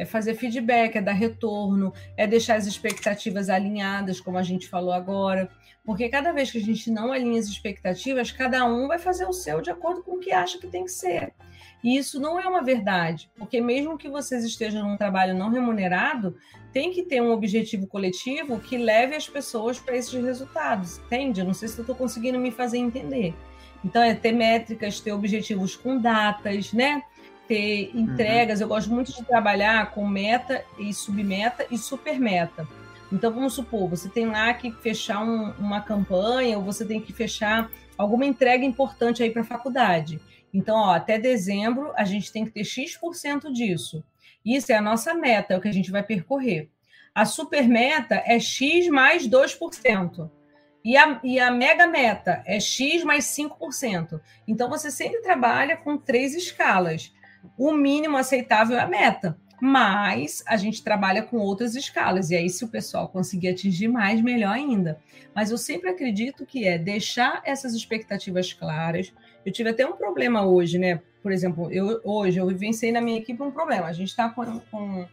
[0.00, 4.94] É fazer feedback, é dar retorno, é deixar as expectativas alinhadas, como a gente falou
[4.94, 5.50] agora.
[5.84, 9.32] Porque cada vez que a gente não alinha as expectativas, cada um vai fazer o
[9.32, 11.34] seu de acordo com o que acha que tem que ser.
[11.84, 16.34] E isso não é uma verdade, porque mesmo que vocês estejam num trabalho não remunerado,
[16.72, 21.40] tem que ter um objetivo coletivo que leve as pessoas para esses resultados, entende?
[21.40, 23.34] Eu não sei se eu estou conseguindo me fazer entender.
[23.84, 27.02] Então, é ter métricas, ter objetivos com datas, né?
[27.50, 28.60] Ter entregas.
[28.60, 28.64] Uhum.
[28.64, 32.64] Eu gosto muito de trabalhar com meta e submeta e supermeta.
[33.12, 37.12] Então, vamos supor, você tem lá que fechar um, uma campanha ou você tem que
[37.12, 40.20] fechar alguma entrega importante aí para a faculdade.
[40.54, 44.04] Então, ó, até dezembro, a gente tem que ter X% disso.
[44.46, 46.70] Isso é a nossa meta, é o que a gente vai percorrer.
[47.12, 50.30] A super meta é X mais 2%.
[50.84, 54.20] E a, e a mega meta é X mais 5%.
[54.46, 57.12] Então, você sempre trabalha com três escalas.
[57.56, 62.30] O mínimo aceitável é a meta, mas a gente trabalha com outras escalas.
[62.30, 64.98] E aí, se o pessoal conseguir atingir mais, melhor ainda.
[65.34, 69.12] Mas eu sempre acredito que é deixar essas expectativas claras.
[69.44, 71.00] Eu tive até um problema hoje, né?
[71.22, 73.86] Por exemplo, eu, hoje eu vivenciei na minha equipe um problema.
[73.86, 75.06] A gente está com, com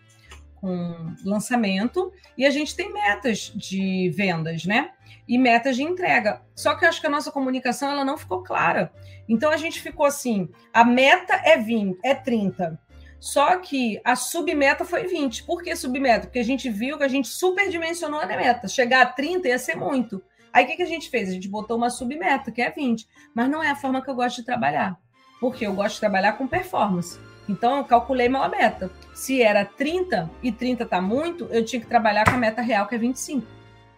[0.59, 4.91] com lançamento e a gente tem metas de vendas, né?
[5.27, 6.41] E metas de entrega.
[6.55, 8.91] Só que eu acho que a nossa comunicação ela não ficou clara.
[9.27, 12.79] Então a gente ficou assim: a meta é 20, é 30.
[13.19, 15.43] Só que a submeta foi 20.
[15.43, 16.27] Por que submeta?
[16.27, 18.67] Porque a gente viu que a gente superdimensionou a meta.
[18.67, 20.21] Chegar a 30 ia ser muito.
[20.53, 21.29] Aí o que, que a gente fez?
[21.29, 23.07] A gente botou uma submeta, que é 20.
[23.33, 24.97] Mas não é a forma que eu gosto de trabalhar.
[25.39, 27.19] Porque eu gosto de trabalhar com performance.
[27.47, 28.91] Então, eu calculei uma meta.
[29.13, 32.87] Se era 30 e 30 está muito, eu tinha que trabalhar com a meta real,
[32.87, 33.45] que é 25.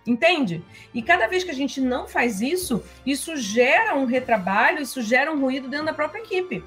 [0.06, 0.64] Entende?
[0.94, 5.32] E cada vez que a gente não faz isso, isso gera um retrabalho, isso gera
[5.32, 6.64] um ruído dentro da própria equipe.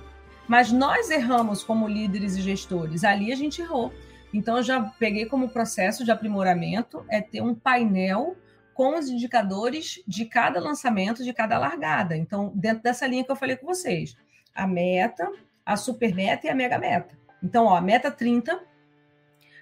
[0.46, 3.04] Mas nós erramos como líderes e gestores.
[3.04, 3.92] Ali a gente errou.
[4.32, 8.36] Então, eu já peguei como processo de aprimoramento é ter um painel
[8.74, 12.16] com os indicadores de cada lançamento, de cada largada.
[12.16, 14.16] Então, dentro dessa linha que eu falei com vocês,
[14.54, 15.30] a meta,
[15.64, 17.16] a super meta e a mega meta.
[17.42, 18.62] Então, ó, meta 30,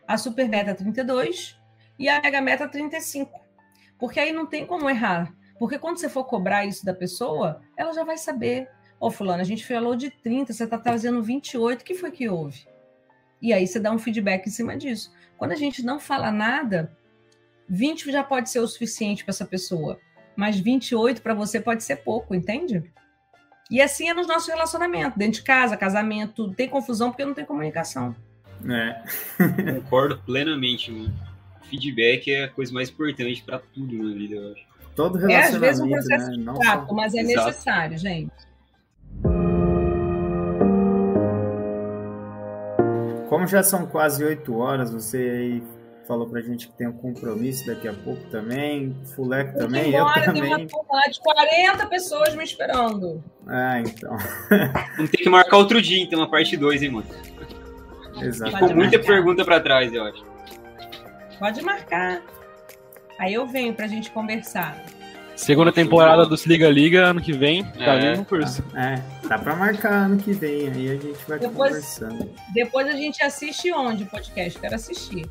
[0.06, 1.58] a super meta 32
[1.98, 3.40] e a mega meta 35.
[3.98, 5.32] Porque aí não tem como errar.
[5.58, 8.68] Porque quando você for cobrar isso da pessoa, ela já vai saber.
[8.98, 12.10] Ô, oh, fulano, a gente falou de 30, você está trazendo 28, o que foi
[12.10, 12.66] que houve?
[13.40, 15.12] E aí você dá um feedback em cima disso.
[15.38, 16.94] Quando a gente não fala nada,
[17.68, 19.98] 20 já pode ser o suficiente para essa pessoa,
[20.36, 22.90] mas 28 para você pode ser pouco, entende?
[23.70, 27.44] E assim é nos nossos relacionamentos, dentro de casa, casamento, tem confusão porque não tem
[27.44, 28.16] comunicação.
[28.68, 29.00] É.
[29.80, 31.14] Concordo plenamente, mano.
[31.62, 34.66] Feedback é a coisa mais importante para tudo na vida, eu acho.
[34.96, 36.54] Todo relacionamento, é, às vezes um processo né?
[36.64, 36.94] chato, só...
[36.94, 37.46] mas é Exato.
[37.46, 38.32] necessário, gente.
[43.28, 45.62] Como já são quase oito horas, você aí
[46.10, 48.96] falou pra gente que tem um compromisso daqui a pouco também.
[49.14, 50.42] Fuleco também, embora, eu também.
[50.42, 53.22] Tem uma turma de 40 pessoas me esperando.
[53.46, 54.16] Ah, então.
[54.96, 57.06] Vamos ter que marcar outro dia, então, a parte 2, hein, mano?
[58.20, 58.50] Exato.
[58.50, 60.24] Ficou muita pergunta para trás, eu acho.
[61.38, 62.20] Pode marcar.
[63.16, 64.82] Aí eu venho pra gente conversar.
[65.36, 68.16] Segunda temporada do Se Liga Liga, ano que vem, tá é.
[68.16, 68.64] no curso.
[68.74, 72.30] É, tá pra marcar ano que vem, aí a gente vai depois, conversando.
[72.52, 74.58] Depois a gente assiste onde o podcast?
[74.58, 75.30] Quero assistir.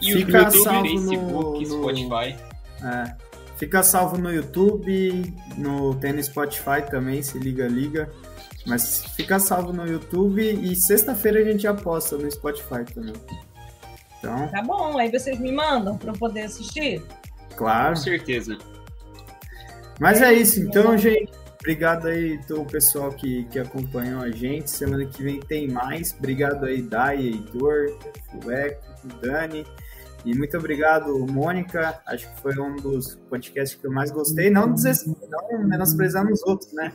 [0.00, 2.36] E Fica o YouTube, salvo Facebook, no, Spotify.
[2.82, 3.30] É.
[3.56, 8.10] Fica salvo no YouTube, no, tem no Spotify também, se liga, liga.
[8.66, 13.14] Mas fica salvo no YouTube e sexta-feira a gente já posta no Spotify também.
[14.18, 14.48] Então...
[14.48, 17.02] Tá bom, aí vocês me mandam para eu poder assistir?
[17.56, 17.94] Claro.
[17.94, 18.58] Com certeza.
[19.98, 21.30] Mas é, é isso, então, gente.
[21.60, 24.70] Obrigado aí todo o pessoal que, que acompanhou a gente.
[24.70, 26.14] Semana que vem tem mais.
[26.18, 27.98] Obrigado aí, Dai, Heitor,
[28.30, 28.82] Fuleco,
[29.20, 29.66] Dani.
[30.24, 32.00] E muito obrigado, Mônica.
[32.06, 34.50] Acho que foi um dos podcasts que eu mais gostei.
[34.50, 34.94] Não, dizer,
[35.28, 36.92] não menosprezando os outros, né?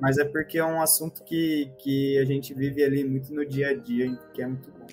[0.00, 3.70] Mas é porque é um assunto que, que a gente vive ali muito no dia
[3.70, 4.86] a dia, que é muito bom.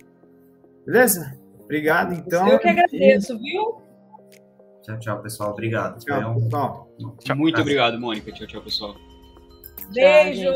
[0.86, 1.38] Beleza?
[1.60, 2.48] Obrigado, então.
[2.48, 3.82] Eu que agradeço, viu?
[4.84, 5.52] Tchau, tchau, pessoal.
[5.52, 6.00] Obrigado.
[6.00, 6.90] Tchau, pessoal.
[7.36, 8.32] Muito obrigado, Mônica.
[8.32, 8.96] Tchau, tchau, pessoal.
[9.94, 10.54] Beijo!